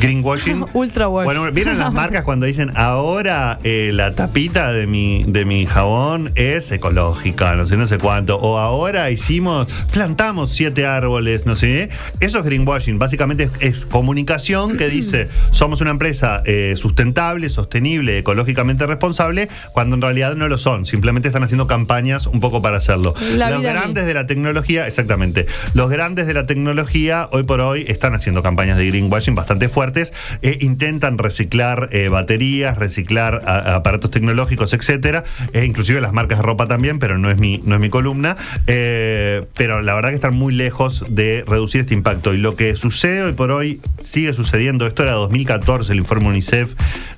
Greenwashing. 0.00 0.64
Ultra 0.72 1.08
wash. 1.08 1.24
Bueno, 1.24 1.50
¿vieron 1.52 1.78
las 1.78 1.92
marcas 1.92 2.24
cuando 2.24 2.46
dicen 2.46 2.72
ahora 2.76 3.58
eh, 3.64 3.90
la 3.92 4.14
tapita 4.14 4.72
de 4.72 4.86
mi, 4.86 5.24
de 5.26 5.44
mi 5.44 5.66
jabón 5.66 6.32
es 6.34 6.70
ecológica, 6.70 7.54
no 7.54 7.66
sé, 7.66 7.76
no 7.76 7.86
sé 7.86 7.98
cuánto? 7.98 8.36
O 8.38 8.58
ahora 8.58 9.10
hicimos, 9.10 9.68
plantamos 9.92 10.50
siete 10.50 10.86
árboles, 10.86 11.46
no 11.46 11.56
sé. 11.56 11.90
Eso 12.20 12.38
es 12.38 12.44
greenwashing. 12.44 12.98
Básicamente 12.98 13.44
es, 13.44 13.50
es 13.60 13.86
comunicación 13.86 14.76
que 14.76 14.88
dice 14.88 15.28
somos 15.50 15.80
una 15.80 15.90
empresa 15.90 16.42
eh, 16.46 16.74
sustentable, 16.76 17.48
sostenible, 17.48 18.18
ecológicamente 18.18 18.86
responsable, 18.86 19.48
cuando 19.72 19.96
en 19.96 20.02
realidad 20.02 20.36
no 20.36 20.48
lo 20.48 20.58
son. 20.58 20.86
Simplemente 20.86 21.28
están 21.28 21.42
haciendo 21.42 21.66
campañas 21.66 22.26
un 22.26 22.40
poco 22.40 22.62
para 22.62 22.78
hacerlo. 22.78 23.14
La 23.36 23.50
Los 23.50 23.62
grandes 23.62 24.06
de 24.06 24.14
la 24.14 24.26
tecnología, 24.26 24.86
exactamente. 24.86 25.46
Los 25.74 25.90
grandes 25.90 26.26
de 26.26 26.34
la 26.34 26.46
tecnología 26.46 27.28
hoy 27.32 27.42
por 27.42 27.60
hoy 27.60 27.84
están 27.88 28.14
haciendo 28.14 28.42
campañas 28.42 28.78
de 28.78 28.86
greenwashing 28.86 29.34
bastante 29.34 29.49
fuertes. 29.68 30.12
eh, 30.42 30.58
intentan 30.60 31.18
reciclar 31.18 31.88
eh, 31.92 32.08
baterías, 32.08 32.78
reciclar 32.78 33.42
aparatos 33.46 34.10
tecnológicos, 34.10 34.72
etcétera. 34.72 35.24
eh, 35.52 35.64
inclusive 35.64 36.00
las 36.00 36.12
marcas 36.12 36.38
de 36.38 36.44
ropa 36.44 36.66
también, 36.66 36.98
pero 36.98 37.18
no 37.18 37.30
es 37.30 37.38
mi, 37.38 37.60
no 37.64 37.74
es 37.74 37.80
mi 37.80 37.90
columna. 37.90 38.36
Eh, 38.66 39.44
pero 39.56 39.82
la 39.82 39.94
verdad 39.94 40.10
que 40.10 40.16
están 40.16 40.34
muy 40.34 40.54
lejos 40.54 41.04
de 41.08 41.44
reducir 41.46 41.82
este 41.82 41.94
impacto. 41.94 42.34
Y 42.34 42.38
lo 42.38 42.56
que 42.56 42.76
sucede 42.76 43.22
hoy 43.22 43.32
por 43.32 43.50
hoy 43.50 43.80
sigue 44.00 44.34
sucediendo. 44.34 44.86
Esto 44.86 45.02
era 45.02 45.12
2014, 45.12 45.92
el 45.92 45.98
informe 45.98 46.28
UNICEF. 46.28 46.74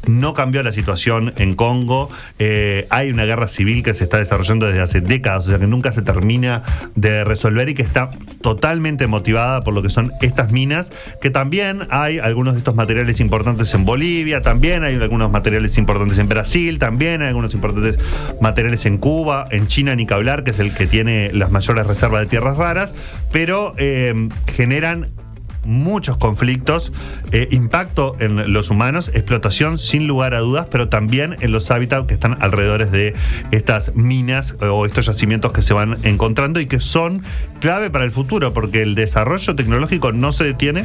No 0.07 0.35
cambió 0.35 0.63
la 0.63 0.73
situación 0.73 1.33
en 1.37 1.55
Congo. 1.55 2.11
Hay 2.91 3.11
una 3.11 3.25
guerra 3.25 3.47
civil 3.49 3.83
que 3.83 3.95
se 3.95 4.05
está 4.05 4.19
desarrollando 4.19 4.67
desde 4.67 4.81
hace 4.81 5.01
décadas, 5.01 5.47
o 5.47 5.51
sea 5.51 5.59
que 5.59 5.67
nunca 5.67 5.93
se 5.93 6.03
termina 6.03 6.63
de 6.95 7.25
resolver 7.25 7.69
y 7.69 7.75
que 7.75 7.83
está 7.83 8.11
totalmente 8.41 9.07
motivada 9.07 9.63
por 9.63 9.75
lo 9.75 9.83
que 9.83 9.91
son 9.91 10.13
estas 10.21 10.53
minas, 10.53 10.93
que 11.21 11.31
también 11.31 11.87
hay 11.91 12.19
algunos 12.23 12.55
de 12.55 12.59
estos 12.59 12.75
materiales 12.75 13.21
importantes 13.21 13.73
en 13.75 13.85
Bolivia, 13.85 14.43
también 14.43 14.85
hay 14.85 14.95
algunos 14.95 15.31
materiales 15.31 15.77
importantes 15.79 16.19
en 16.19 16.29
Brasil, 16.29 16.79
también 16.79 17.23
hay 17.23 17.29
algunos 17.29 17.55
importantes 17.55 17.99
materiales 18.41 18.87
en 18.87 18.99
Cuba, 18.99 19.47
en 19.51 19.67
China 19.67 19.95
ni 19.95 20.07
que 20.07 20.15
hablar, 20.15 20.45
que 20.45 20.53
es 20.53 20.59
el 20.59 20.75
que 20.75 20.87
tiene 20.87 21.33
las 21.33 21.51
mayores 21.51 21.87
reservas 21.87 22.21
de 22.21 22.27
tierras 22.27 22.57
raras, 22.57 22.95
pero 23.31 23.75
eh, 23.77 24.29
generan 24.55 25.09
muchos 25.65 26.17
conflictos, 26.17 26.93
eh, 27.31 27.49
impacto 27.51 28.17
en 28.19 28.53
los 28.53 28.71
humanos, 28.71 29.11
explotación 29.15 29.79
sin 29.79 30.07
lugar 30.07 30.35
a 30.35 30.41
dudas, 30.41 30.67
pero 30.71 30.89
también 30.89 31.37
en 31.41 31.53
los 31.53 31.71
hábitats 31.71 32.07
que 32.07 32.15
están 32.15 32.37
alrededor 32.41 32.91
de 32.91 33.15
estas 33.51 33.95
minas 33.95 34.57
eh, 34.61 34.67
o 34.67 34.87
estos 34.87 35.07
yacimientos 35.07 35.53
que 35.53 35.63
se 35.63 35.75
van 35.75 35.99
encontrando 36.03 36.61
y 36.61 36.67
que 36.67 36.81
son 36.81 37.23
clave 37.61 37.91
para 37.91 38.05
el 38.05 38.11
futuro, 38.11 38.53
porque 38.53 38.83
el 38.83 38.95
desarrollo 38.95 39.55
tecnológico 39.55 40.13
no 40.13 40.33
se 40.33 40.45
detiene, 40.45 40.85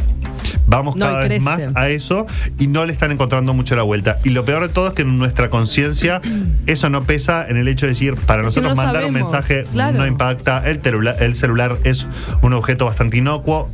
vamos 0.67 0.95
No, 0.95 1.07
cada 1.07 1.27
vez 1.27 1.41
más 1.41 1.69
a 1.73 1.89
eso 1.89 2.27
y 2.59 2.67
no 2.67 2.85
le 2.85 2.93
están 2.93 3.11
encontrando 3.11 3.53
mucho 3.53 3.75
la 3.75 3.83
vuelta. 3.83 4.19
Y 4.23 4.29
lo 4.29 4.45
peor 4.45 4.61
de 4.61 4.69
todo 4.69 4.89
es 4.89 4.93
que 4.93 5.01
en 5.01 5.17
nuestra 5.17 5.49
conciencia 5.49 6.21
eso 6.67 6.89
no 6.89 7.03
pesa 7.03 7.47
en 7.47 7.57
el 7.57 7.67
hecho 7.67 7.87
de 7.87 7.93
decir, 7.93 8.15
para 8.15 8.41
Es 8.41 8.47
nosotros 8.47 8.75
no 8.75 8.83
mandar 8.83 9.05
un 9.05 9.13
mensaje 9.13 9.63
claro. 9.71 9.97
no 9.97 10.05
impacta, 10.05 10.61
el, 10.69 10.79
el 11.19 11.35
celular 11.35 11.77
es 11.83 12.05
un 12.41 12.53
objeto 12.53 12.85
bastante 12.85 13.17
inocuo. 13.17 13.69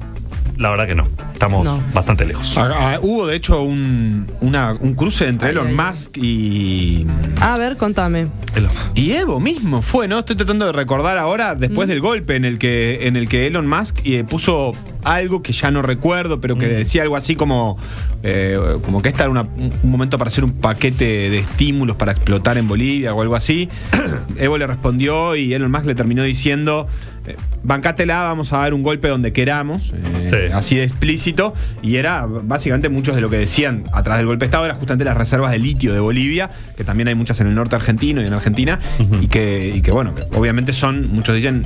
La 0.58 0.70
verdad 0.70 0.88
que 0.88 0.96
no, 0.96 1.08
estamos 1.34 1.66
No. 1.66 1.82
bastante 1.94 2.26
lejos. 2.26 2.56
Ah, 2.58 2.70
ah, 2.96 3.00
hubo 3.02 3.26
de 3.28 3.36
hecho 3.36 3.62
un, 3.63 4.28
una- 4.42 4.74
un 4.80 4.94
cruce 4.94 5.28
entre 5.28 5.50
Ay, 5.50 5.56
Elon 5.56 5.68
ay. 5.68 5.74
Musk 5.76 6.18
y, 6.18 7.06
A 7.42 7.58
ver, 7.58 7.76
contame. 7.76 8.28
El- 8.56 8.68
y 8.94 9.12
Evo 9.13 9.39
mismo 9.39 9.82
fue, 9.82 10.08
¿no? 10.08 10.20
Estoy 10.20 10.36
tratando 10.36 10.66
de 10.68 10.72
recordar 10.74 11.18
ahora, 11.18 11.56
después 11.56 11.88
del 11.88 12.02
golpe 12.02 12.36
en 12.36 12.46
el 12.46 12.60
que, 12.60 13.08
en 13.08 13.16
el 13.18 13.28
que 13.28 13.48
Elon 13.48 13.68
Musk 13.68 14.00
eh, 14.06 14.24
puso 14.24 14.74
algo 15.04 15.42
que 15.42 15.52
ya 15.54 15.72
no 15.72 15.82
recuerdo, 15.82 16.39
pero 16.39 16.56
que 16.58 16.68
decía 16.68 17.02
algo 17.02 17.18
así 17.18 17.36
como, 17.36 17.78
eh, 18.22 18.58
como 18.86 19.02
que 19.02 19.10
este 19.10 19.24
era 19.24 19.32
una- 19.32 19.42
un 19.42 19.72
momento 19.84 20.18
para 20.20 20.30
hacer 20.30 20.44
un 20.44 20.52
paquete 20.52 21.30
de 21.32 21.39
estímulos 21.39 21.98
para 21.98 22.12
explotar 22.13 22.58
en 22.60 22.68
Bolivia 22.68 23.13
o 23.13 23.22
algo 23.22 23.36
así. 23.36 23.70
Evo 24.38 24.58
le 24.58 24.68
respondió 24.68 25.36
y 25.36 25.54
Elon 25.54 25.72
Musk 25.72 25.86
le 25.88 25.96
terminó 25.96 26.24
diciendo, 26.24 26.88
eh, 27.26 27.36
bancátela, 27.64 28.22
vamos 28.24 28.52
a 28.54 28.58
dar 28.58 28.74
un 28.74 28.84
golpe 28.84 29.08
donde 29.08 29.32
queramos, 29.32 29.94
eh, 29.96 30.30
Sí. 30.30 30.54
así 30.54 30.76
de 30.76 30.84
explícito, 30.84 31.54
y 31.82 31.96
era 31.96 32.26
básicamente 32.26 32.90
muchos 32.90 33.16
de 33.16 33.22
lo 33.22 33.30
que 33.30 33.38
decían 33.38 33.84
atrás 33.94 34.18
del 34.18 34.28
golpe 34.28 34.46
de 34.46 34.48
Estado, 34.48 34.66
era 34.66 34.76
justamente 34.76 35.06
las 35.06 35.16
reservas 35.18 35.52
de 35.52 35.60
litio 35.60 35.94
de 35.94 36.00
Bolivia, 36.00 36.50
que 36.76 36.84
también 36.84 37.08
hay 37.08 37.16
muchas 37.16 37.40
en 37.40 37.48
el 37.48 37.56
norte 37.56 37.76
argentino 37.76 38.22
y 38.22 38.26
en 38.26 38.34
Argentina, 38.34 38.80
y, 39.22 39.28
que, 39.28 39.72
y 39.76 39.82
que 39.82 39.92
bueno, 39.92 40.14
obviamente 40.36 40.74
son, 40.74 41.10
muchos 41.12 41.36
dicen, 41.36 41.64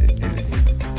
eh, 0.00 0.14
eh, 0.20 0.37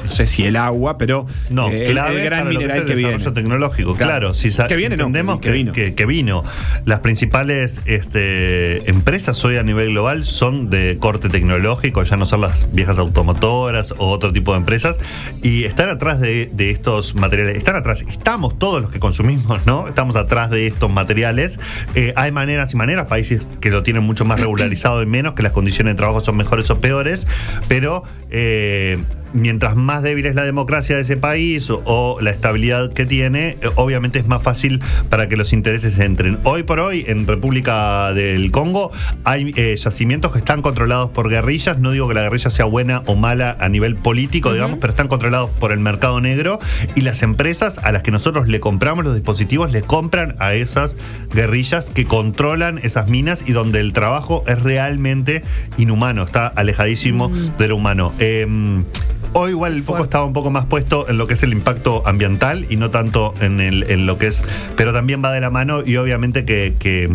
no 0.09 0.15
sé 0.15 0.27
si 0.27 0.45
el 0.45 0.55
agua, 0.55 0.97
pero 0.97 1.25
No, 1.49 1.69
eh, 1.69 1.83
clave 1.85 2.19
el, 2.19 2.25
gran 2.25 2.45
lo 2.45 2.49
que 2.49 2.55
es 2.55 2.59
mineral 2.61 2.77
el 2.79 2.85
que, 2.85 2.93
viene. 2.95 3.11
desarrollo 3.13 3.33
tecnológico, 3.33 3.95
claro. 3.95 4.33
si, 4.33 4.49
que 4.49 4.67
si 4.67 4.75
viene, 4.75 4.97
no, 4.97 5.03
entendemos 5.03 5.39
que, 5.39 5.49
que, 5.49 5.53
vino. 5.53 5.71
que- 5.71 5.93
que 5.93 6.05
vino. 6.05 6.43
Las 6.85 6.99
principales 7.01 7.81
este, 7.85 8.89
empresas 8.89 9.43
hoy 9.45 9.57
a 9.57 9.63
nivel 9.63 9.89
global 9.89 10.25
son 10.25 10.69
de 10.69 10.97
corte 10.99 11.29
tecnológico, 11.29 12.03
ya 12.03 12.17
no 12.17 12.25
son 12.25 12.41
las 12.41 12.73
viejas 12.73 12.97
automotoras 12.97 13.93
o 13.97 14.09
otro 14.09 14.33
tipo 14.33 14.51
de 14.53 14.57
empresas, 14.59 14.97
y 15.43 15.63
están 15.65 15.89
atrás 15.89 16.19
de, 16.19 16.49
de 16.53 16.71
estos 16.71 17.15
materiales. 17.15 17.55
Están 17.57 17.75
atrás, 17.75 18.03
estamos 18.07 18.57
todos 18.57 18.81
los 18.81 18.91
que 18.91 18.99
consumimos, 18.99 19.65
¿no? 19.65 19.87
Estamos 19.87 20.15
atrás 20.15 20.49
de 20.49 20.67
estos 20.67 20.91
materiales. 20.91 21.59
Eh, 21.95 22.13
hay 22.15 22.31
maneras 22.31 22.73
y 22.73 22.77
maneras, 22.77 23.05
países 23.07 23.45
que 23.61 23.69
lo 23.69 23.83
tienen 23.83 24.03
mucho 24.03 24.25
más 24.25 24.39
regularizado 24.41 25.01
y 25.03 25.05
menos, 25.05 25.33
que 25.33 25.43
las 25.43 25.51
condiciones 25.51 25.93
de 25.93 25.97
trabajo 25.97 26.21
son 26.21 26.35
mejores 26.37 26.69
o 26.71 26.79
peores, 26.81 27.27
pero 27.67 28.03
eh, 28.31 28.97
mientras 29.33 29.75
más 29.75 30.03
débil 30.03 30.25
es 30.25 30.35
la 30.35 30.43
democracia 30.43 30.95
de 30.95 31.03
ese 31.03 31.17
país 31.17 31.69
o, 31.69 31.81
o 31.85 32.21
la 32.21 32.31
estabilidad 32.31 32.91
que 32.93 33.05
tiene, 33.05 33.55
eh, 33.61 33.69
obviamente 33.75 34.19
es 34.19 34.27
más 34.27 34.41
fácil 34.41 34.81
para 35.09 35.27
que 35.27 35.37
los 35.37 35.53
intereses 35.53 35.97
entren. 35.99 36.37
Hoy 36.43 36.63
por 36.63 36.79
hoy, 36.79 37.05
en 37.07 37.27
República 37.27 38.13
del 38.13 38.51
Congo, 38.51 38.91
hay 39.23 39.53
eh, 39.55 39.75
yacimientos 39.75 40.31
que 40.31 40.39
están 40.39 40.61
controlados 40.61 41.09
por 41.11 41.29
guerrillas. 41.29 41.79
No 41.79 41.91
digo 41.91 42.07
que 42.07 42.13
la 42.13 42.21
guerrilla 42.21 42.49
sea 42.49 42.65
buena 42.65 43.03
o 43.05 43.15
mala 43.15 43.57
a 43.59 43.69
nivel 43.69 43.95
político, 43.95 44.53
digamos, 44.53 44.79
pero 44.79 44.91
están 44.91 45.07
controlados 45.07 45.49
por 45.59 45.71
el 45.71 45.79
mercado 45.79 46.21
negro 46.21 46.59
y 46.95 47.01
las 47.01 47.21
empresas 47.23 47.79
a 47.79 47.91
las 47.91 48.03
que 48.03 48.11
nosotros 48.11 48.47
le 48.47 48.59
compramos 48.59 49.05
los 49.05 49.15
dispositivos 49.15 49.71
le 49.71 49.81
compran 49.81 50.35
a 50.39 50.53
esas 50.53 50.97
guerrillas 51.33 51.89
que 51.89 52.05
controlan 52.05 52.79
esas 52.83 53.07
minas 53.07 53.43
y 53.47 53.51
donde 53.51 53.79
el 53.79 53.93
trabajo 53.93 54.43
es 54.47 54.61
realmente 54.61 55.43
inhumano, 55.77 56.23
está 56.23 56.47
alejadísimo 56.47 57.29
de 57.57 57.67
lo 57.67 57.75
humano. 57.75 58.13
Em, 58.19 58.83
Hoy 59.33 59.51
igual 59.51 59.73
el 59.73 59.83
foco 59.83 60.03
estaba 60.03 60.25
un 60.25 60.33
poco 60.33 60.49
más 60.49 60.65
puesto 60.65 61.07
en 61.07 61.17
lo 61.17 61.27
que 61.27 61.35
es 61.35 61.43
el 61.43 61.53
impacto 61.53 62.01
ambiental 62.07 62.65
y 62.69 62.77
no 62.77 62.89
tanto 62.89 63.35
en, 63.39 63.59
el, 63.59 63.83
en 63.83 64.05
lo 64.07 64.17
que 64.17 64.27
es, 64.27 64.41
pero 64.75 64.91
también 64.91 65.23
va 65.23 65.31
de 65.31 65.39
la 65.39 65.51
mano 65.51 65.83
y 65.85 65.97
obviamente 65.97 66.45
que, 66.45 66.73
que, 66.79 67.09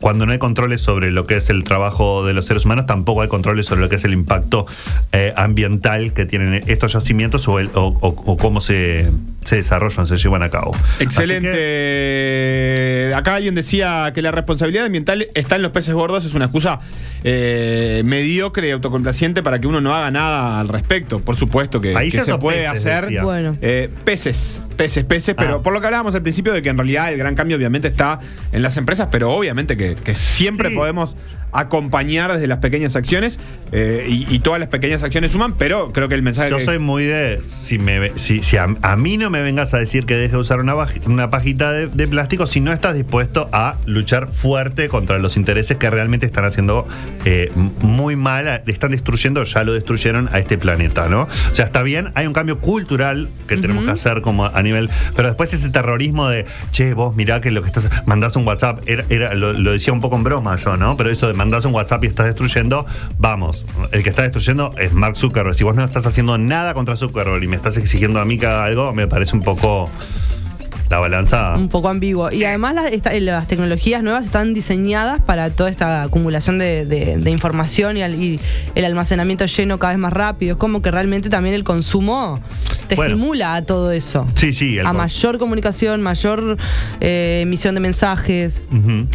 cuando 0.00 0.26
no 0.26 0.32
hay 0.32 0.38
controles 0.38 0.80
sobre 0.82 1.10
lo 1.10 1.26
que 1.26 1.36
es 1.36 1.48
el 1.50 1.64
trabajo 1.64 2.24
de 2.26 2.32
los 2.34 2.46
seres 2.46 2.64
humanos, 2.64 2.86
tampoco 2.86 3.22
hay 3.22 3.28
controles 3.28 3.66
sobre 3.66 3.80
lo 3.80 3.88
que 3.88 3.96
es 3.96 4.04
el 4.04 4.12
impacto 4.12 4.66
eh, 5.12 5.32
ambiental 5.36 6.12
que 6.12 6.26
tienen 6.26 6.62
estos 6.66 6.92
yacimientos 6.92 7.46
o, 7.48 7.58
el- 7.58 7.70
o- 7.74 7.96
o- 8.00 8.08
o 8.32 8.36
cómo 8.36 8.60
se, 8.60 9.10
se 9.44 9.56
desarrollan, 9.56 10.06
se 10.06 10.16
llevan 10.16 10.42
a 10.42 10.50
cabo. 10.50 10.76
Excelente. 11.00 11.50
que- 11.50 13.12
Acá 13.16 13.36
alguien 13.36 13.54
decía 13.54 14.10
que 14.14 14.20
la 14.22 14.30
responsabilidad 14.30 14.84
ambiental 14.86 15.28
está 15.34 15.56
en 15.56 15.62
los 15.62 15.72
peces 15.72 15.94
gordos, 15.94 16.24
es 16.24 16.34
una 16.34 16.46
excusa 16.46 16.80
eh, 17.24 18.02
mediocre 18.04 18.68
y 18.68 18.70
autocomplaciente 18.72 19.42
para 19.42 19.58
que 19.60 19.66
uno 19.66 19.80
no 19.80 19.94
haga 19.94 20.10
nada 20.10 20.60
al 20.60 20.68
respecto. 20.68 21.20
Por 21.20 21.36
suputo 21.36 21.80
que, 21.80 21.92
Países 21.92 22.24
que 22.24 22.32
se 22.32 22.38
puede 22.38 22.68
peces, 22.70 22.86
hacer. 22.86 23.22
Bueno. 23.22 23.56
Eh, 23.62 23.88
peces. 24.04 24.60
peces, 24.76 25.04
peces, 25.04 25.34
pero 25.38 25.56
Ah. 25.56 25.62
por 25.62 25.72
lo 25.72 25.80
que 25.80 25.86
hablábamos 25.86 26.14
al 26.14 26.22
principio 26.22 26.52
de 26.52 26.60
que 26.60 26.68
en 26.68 26.76
realidad 26.76 27.10
el 27.10 27.16
gran 27.18 27.34
cambio 27.34 27.56
obviamente 27.56 27.88
está 27.88 28.20
en 28.52 28.60
las 28.60 28.76
empresas, 28.76 29.08
pero 29.10 29.32
obviamente 29.32 29.76
que, 29.78 29.85
que 29.94 30.14
siempre 30.14 30.70
Sí. 30.70 30.74
podemos 30.74 31.16
acompañar 31.60 32.32
desde 32.32 32.46
las 32.46 32.58
pequeñas 32.58 32.96
acciones 32.96 33.38
eh, 33.72 34.06
y, 34.08 34.26
y 34.34 34.38
todas 34.40 34.60
las 34.60 34.68
pequeñas 34.68 35.02
acciones 35.02 35.32
suman, 35.32 35.54
pero 35.54 35.92
creo 35.92 36.08
que 36.08 36.14
el 36.14 36.22
mensaje 36.22 36.50
Yo 36.50 36.58
que- 36.58 36.64
soy 36.64 36.78
muy 36.78 37.04
de. 37.04 37.40
Si, 37.46 37.78
me, 37.78 38.12
si, 38.16 38.42
si 38.42 38.56
a, 38.56 38.66
a 38.82 38.96
mí 38.96 39.16
no 39.16 39.30
me 39.30 39.42
vengas 39.42 39.74
a 39.74 39.78
decir 39.78 40.06
que 40.06 40.14
deje 40.14 40.32
de 40.32 40.38
usar 40.38 40.60
una, 40.60 40.74
una 41.06 41.30
pajita 41.30 41.72
de, 41.72 41.86
de 41.88 42.06
plástico 42.08 42.46
si 42.46 42.60
no 42.60 42.72
estás 42.72 42.94
dispuesto 42.94 43.48
a 43.52 43.76
luchar 43.86 44.28
fuerte 44.28 44.88
contra 44.88 45.18
los 45.18 45.36
intereses 45.36 45.76
que 45.76 45.90
realmente 45.90 46.26
están 46.26 46.44
haciendo 46.44 46.86
eh, 47.24 47.50
muy 47.80 48.16
mal, 48.16 48.62
están 48.66 48.90
destruyendo, 48.92 49.44
ya 49.44 49.64
lo 49.64 49.72
destruyeron 49.72 50.28
a 50.32 50.38
este 50.38 50.58
planeta, 50.58 51.08
¿no? 51.08 51.22
O 51.22 51.54
sea, 51.54 51.64
está 51.66 51.82
bien, 51.82 52.10
hay 52.14 52.26
un 52.26 52.32
cambio 52.32 52.58
cultural 52.60 53.28
que 53.48 53.56
tenemos 53.56 53.84
que 53.84 53.90
hacer 53.90 54.20
como 54.22 54.44
a 54.46 54.62
nivel. 54.62 54.90
Pero 55.14 55.28
después 55.28 55.52
ese 55.54 55.68
terrorismo 55.70 56.28
de, 56.28 56.44
che, 56.70 56.94
vos 56.94 57.16
mirá 57.16 57.40
que 57.40 57.50
lo 57.50 57.62
que 57.62 57.66
estás. 57.68 57.88
mandás 58.06 58.36
un 58.36 58.46
WhatsApp, 58.46 58.80
era, 58.86 59.04
era- 59.08 59.34
lo, 59.34 59.52
lo 59.52 59.72
decía 59.72 59.92
un 59.92 60.00
poco 60.00 60.16
en 60.16 60.24
broma 60.24 60.56
yo, 60.56 60.76
¿no? 60.76 60.96
Pero 60.96 61.10
eso 61.10 61.26
de 61.26 61.34
mandás 61.46 61.64
un 61.64 61.74
WhatsApp 61.74 62.02
y 62.02 62.08
estás 62.08 62.26
destruyendo, 62.26 62.86
vamos, 63.18 63.64
el 63.92 64.02
que 64.02 64.10
está 64.10 64.22
destruyendo 64.22 64.72
es 64.78 64.92
Mark 64.92 65.16
Zuckerberg. 65.16 65.54
Si 65.54 65.62
vos 65.62 65.76
no 65.76 65.84
estás 65.84 66.04
haciendo 66.04 66.36
nada 66.38 66.74
contra 66.74 66.96
Zuckerberg 66.96 67.42
y 67.44 67.46
me 67.46 67.54
estás 67.54 67.76
exigiendo 67.76 68.18
a 68.18 68.24
mí 68.24 68.36
que 68.36 68.46
algo, 68.46 68.92
me 68.92 69.06
parece 69.06 69.36
un 69.36 69.42
poco 69.42 69.88
la 70.90 70.98
balanza. 71.00 71.54
Un 71.56 71.68
poco 71.68 71.88
ambiguo. 71.88 72.30
Y 72.32 72.44
además 72.44 72.74
las, 72.74 72.92
esta- 72.92 73.14
eh, 73.14 73.20
las 73.20 73.46
tecnologías 73.48 74.02
nuevas 74.02 74.24
están 74.26 74.54
diseñadas 74.54 75.20
para 75.20 75.50
toda 75.50 75.70
esta 75.70 76.02
acumulación 76.02 76.58
de, 76.58 76.86
de- 76.86 77.16
de 77.18 77.30
información 77.30 77.96
y, 77.96 78.02
al- 78.02 78.22
y 78.22 78.40
el 78.74 78.84
almacenamiento 78.84 79.46
lleno 79.46 79.78
cada 79.78 79.92
vez 79.92 79.98
más 80.00 80.12
rápido. 80.12 80.52
Es 80.52 80.58
como 80.58 80.82
que 80.82 80.90
realmente 80.90 81.28
también 81.28 81.54
el 81.54 81.64
consumo 81.64 82.40
te 82.88 82.94
Bueno. 82.94 83.14
estimula 83.14 83.54
a 83.54 83.62
todo 83.62 83.90
eso. 83.92 84.26
Sí, 84.34 84.52
sí, 84.52 84.78
el 84.78 84.86
a 84.86 84.92
mayor 84.92 85.38
comunicación, 85.38 86.02
mayor 86.02 86.56
eh, 87.00 87.40
emisión 87.42 87.74
de 87.74 87.80
mensajes. 87.80 88.62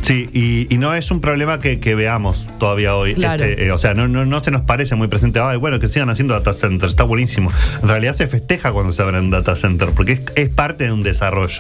Sí, 0.02 0.28
y, 0.34 0.74
y 0.74 0.78
no 0.78 0.94
es 0.94 1.10
un 1.12 1.22
problema 1.22 1.60
que, 1.60 1.80
que 1.80 1.96
veamos 1.96 2.48
todavía 2.60 2.96
hoy. 2.96 3.14
Claro. 3.14 3.44
Este, 3.46 3.66
eh, 3.66 3.72
o 3.72 3.78
sea, 3.78 3.94
no, 3.94 4.08
no, 4.08 4.26
no 4.26 4.44
se 4.44 4.52
nos 4.52 4.62
parece 4.64 4.96
muy 4.96 5.08
presente. 5.08 5.40
Ay, 5.40 5.58
bueno, 5.58 5.80
que 5.80 5.88
sigan 5.88 6.10
haciendo 6.10 6.34
data 6.34 6.54
centers, 6.54 6.92
está 6.92 7.04
buenísimo. 7.04 7.50
En 7.82 7.88
realidad 7.88 8.14
se 8.14 8.28
festeja 8.28 8.72
cuando 8.74 8.92
se 8.94 9.02
abren 9.02 9.30
data 9.30 9.56
center, 9.56 9.90
porque 9.96 10.12
es, 10.14 10.22
es 10.36 10.50
parte 10.50 10.86
de 10.86 10.92
un 10.92 11.04
desarrollo. 11.04 11.51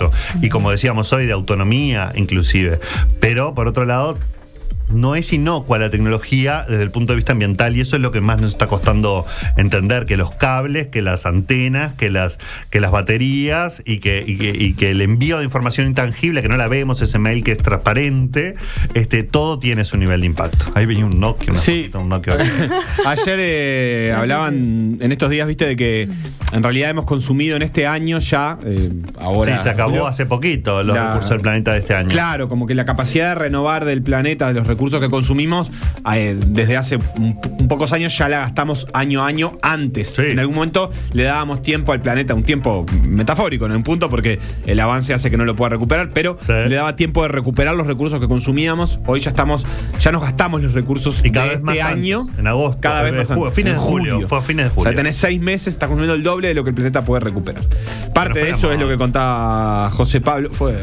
Y 0.42 0.50
como 0.50 0.72
decíamos 0.72 1.12
hoy, 1.14 1.26
de 1.26 1.34
autonomía 1.34 2.12
inclusive. 2.16 2.80
Pero, 3.20 3.54
por 3.54 3.68
otro 3.68 3.86
lado, 3.86 4.18
no 4.94 5.16
es 5.16 5.32
inocua 5.34 5.80
la 5.80 5.90
tecnología 5.90 6.66
desde 6.68 6.84
el 6.84 6.92
punto 6.92 7.14
de 7.14 7.18
vista 7.18 7.32
ambiental 7.34 7.76
y 7.78 7.82
eso 7.82 7.96
es 7.96 8.02
lo 8.02 8.12
que 8.12 8.22
más 8.22 8.40
nos 8.42 8.52
está 8.52 8.68
costando 8.68 9.26
entender, 9.58 10.06
que 10.06 10.18
los 10.18 10.32
cables, 10.32 10.88
que 10.88 11.02
las 11.02 11.26
antenas, 11.26 11.94
que 11.94 12.10
las, 12.10 12.38
que 12.70 12.80
las 12.80 12.92
baterías 12.92 13.82
y 13.86 14.00
que, 14.00 14.24
y 14.26 14.38
que, 14.38 14.50
y 14.50 14.74
que 14.74 14.90
el 14.92 15.02
envío 15.02 15.38
de 15.40 15.44
información 15.46 15.88
intangible, 15.88 16.42
que 16.42 16.50
no 16.50 16.58
la 16.58 16.68
vemos, 16.68 17.02
ese 17.02 17.20
mail 17.20 17.44
que 17.44 17.52
es 17.54 17.58
transparente, 17.58 18.54
este, 18.94 19.24
todo 19.24 19.60
tiene 19.60 19.86
su 19.86 19.98
nivel 19.98 20.22
de 20.22 20.28
impacto. 20.28 20.66
Ahí 20.76 20.86
venía 20.86 21.06
un 21.06 21.20
Nokia, 21.20 21.52
una 21.52 21.60
Sí. 21.62 21.90
un 21.94 22.10
Nokia. 22.10 22.38
Ayer 23.06 23.38
eh, 23.40 24.14
hablaban 24.16 24.98
en 25.02 25.12
estos 25.12 25.30
días, 25.30 25.48
viste, 25.48 25.66
de 25.66 25.76
que 25.76 26.10
en 26.54 26.64
realidad 26.64 26.90
hemos 26.90 27.06
consumido 27.06 27.56
en 27.56 27.62
este 27.62 27.88
año 27.88 28.20
ya, 28.20 28.58
eh, 28.66 28.90
ahora. 29.20 29.58
sí, 29.58 29.64
se 29.64 29.70
acabó 29.70 29.90
julio, 29.92 30.08
hace 30.08 30.26
poquito 30.26 30.84
los 30.84 30.96
La- 30.96 31.08
recursos 31.08 31.30
del 31.32 31.42
planeta 31.42 31.74
de 31.74 31.80
este 31.80 31.94
año. 31.96 32.10
Claro, 32.10 32.50
como 32.50 32.68
que 32.68 32.76
la 32.76 32.86
capacidad 32.86 33.30
de 33.30 33.36
renovar 33.36 33.86
del 33.86 34.02
planeta, 34.02 34.48
de 34.48 34.54
los 34.54 34.68
recursos 34.68 34.81
que 34.90 35.10
consumimos, 35.10 35.70
eh, 36.14 36.38
desde 36.48 36.78
hace 36.78 36.98
un, 37.18 37.40
un 37.60 37.68
pocos 37.68 37.92
años 37.94 38.18
ya 38.18 38.28
la 38.28 38.40
gastamos 38.40 38.88
año 38.94 39.24
a 39.24 39.28
año 39.28 39.58
antes. 39.62 40.14
Sí. 40.16 40.24
En 40.24 40.40
algún 40.40 40.56
momento 40.56 40.92
le 41.14 41.24
dábamos 41.24 41.62
tiempo 41.62 41.92
al 41.94 42.02
planeta, 42.02 42.34
un 42.34 42.44
tiempo 42.44 42.86
metafórico, 43.08 43.68
no 43.68 43.76
en 43.76 43.84
punto, 43.84 44.10
porque 44.10 44.40
el 44.66 44.80
avance 44.80 45.14
hace 45.14 45.30
que 45.30 45.38
no 45.38 45.46
lo 45.46 45.56
pueda 45.56 45.70
recuperar, 45.70 46.10
pero 46.14 46.38
Sí. 46.46 46.52
le 46.52 46.76
daba 46.76 46.96
tiempo 46.96 47.22
de 47.24 47.28
recuperar 47.30 47.76
los 47.76 47.86
recursos 47.88 48.20
que 48.20 48.28
consumíamos. 48.28 49.00
Hoy 49.06 49.20
ya 49.20 49.30
estamos, 49.30 49.66
ya 50.00 50.12
nos 50.12 50.22
gastamos 50.24 50.62
los 50.64 50.74
recursos 50.74 51.22
Y 51.24 51.32
cada 51.32 51.46
de 51.48 51.52
vez 51.56 51.62
más 51.64 51.76
este 51.76 51.84
antes, 51.88 51.98
año. 52.04 52.24
en 52.38 52.48
agosto, 52.48 52.80
Cada 52.82 53.02
vez 53.04 53.14
eh, 53.14 53.18
más 53.18 53.32
antes, 53.32 53.54
fines 53.54 53.74
de 53.74 53.80
julio, 53.80 54.28
fue 54.28 54.38
a 54.38 54.42
fines 54.42 54.66
de 54.66 54.72
O 54.72 54.74
julio. 54.74 54.90
sea, 54.92 54.96
tenés 54.96 55.16
seis 55.16 55.40
meses, 55.40 55.68
está 55.74 55.88
consumiendo 55.88 56.16
el 56.16 56.24
doble 56.24 56.48
de 56.50 56.54
lo 56.54 56.64
que 56.64 56.70
el 56.70 56.76
planeta 56.76 57.04
puede 57.04 57.20
recuperar. 57.22 57.64
Parte 58.14 58.40
de 58.44 58.50
eso 58.52 58.72
es 58.72 58.80
lo 58.80 58.88
que 58.88 58.98
contaba 58.98 59.90
José 59.92 60.22
Pablo. 60.22 60.50
Fue, 60.50 60.76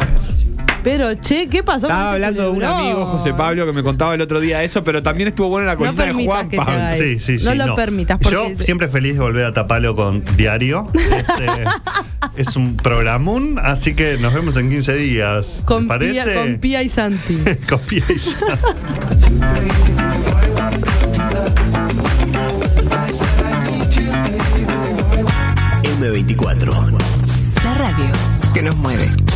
pero, 0.83 1.15
che, 1.15 1.49
¿qué 1.49 1.63
pasó? 1.63 1.87
Estaba 1.87 2.15
este 2.15 2.15
hablando 2.15 2.43
de 2.43 2.51
un 2.51 2.65
amigo, 2.65 3.07
José 3.07 3.35
Pablo, 3.35 3.67
que 3.67 3.73
me 3.73 3.83
contaba 3.83 4.15
el 4.15 4.21
otro 4.21 4.41
día 4.41 4.63
eso, 4.63 4.85
pero 4.85 5.03
también 5.03 5.29
estuvo 5.29 5.49
bueno 5.49 5.67
la 5.67 5.77
columna 5.77 6.07
de 6.07 6.13
Juan 6.13 6.51
Pablo. 6.51 6.89
Sí, 6.97 7.19
sí, 7.19 7.39
sí, 7.39 7.45
no, 7.45 7.55
lo 7.55 7.75
permitas. 7.75 8.19
Yo 8.31 8.49
siempre 8.61 8.89
feliz 8.89 9.15
de 9.15 9.21
volver 9.21 9.45
a 9.45 9.53
taparlo 9.53 9.95
con 9.97 10.25
Diario. 10.37 10.91
Este, 10.95 11.47
es 12.37 12.57
un 12.57 12.77
programón, 12.77 13.59
así 13.63 13.95
que 13.95 14.17
nos 14.19 14.33
vemos 14.35 14.57
en 14.57 14.71
15 14.71 14.95
días. 14.95 15.47
Con, 15.65 15.83
¿te 15.83 15.89
parece? 15.89 16.35
Con 16.35 16.59
Pía 16.59 16.83
y 16.83 16.89
Santi. 16.89 17.39
con 17.69 17.81
Pía 17.81 18.05
y 18.09 18.19
Santi. 18.19 18.45
M24. 25.99 26.97
La 27.65 27.75
radio 27.75 28.07
que 28.55 28.63
nos 28.63 28.77
mueve. 28.77 29.28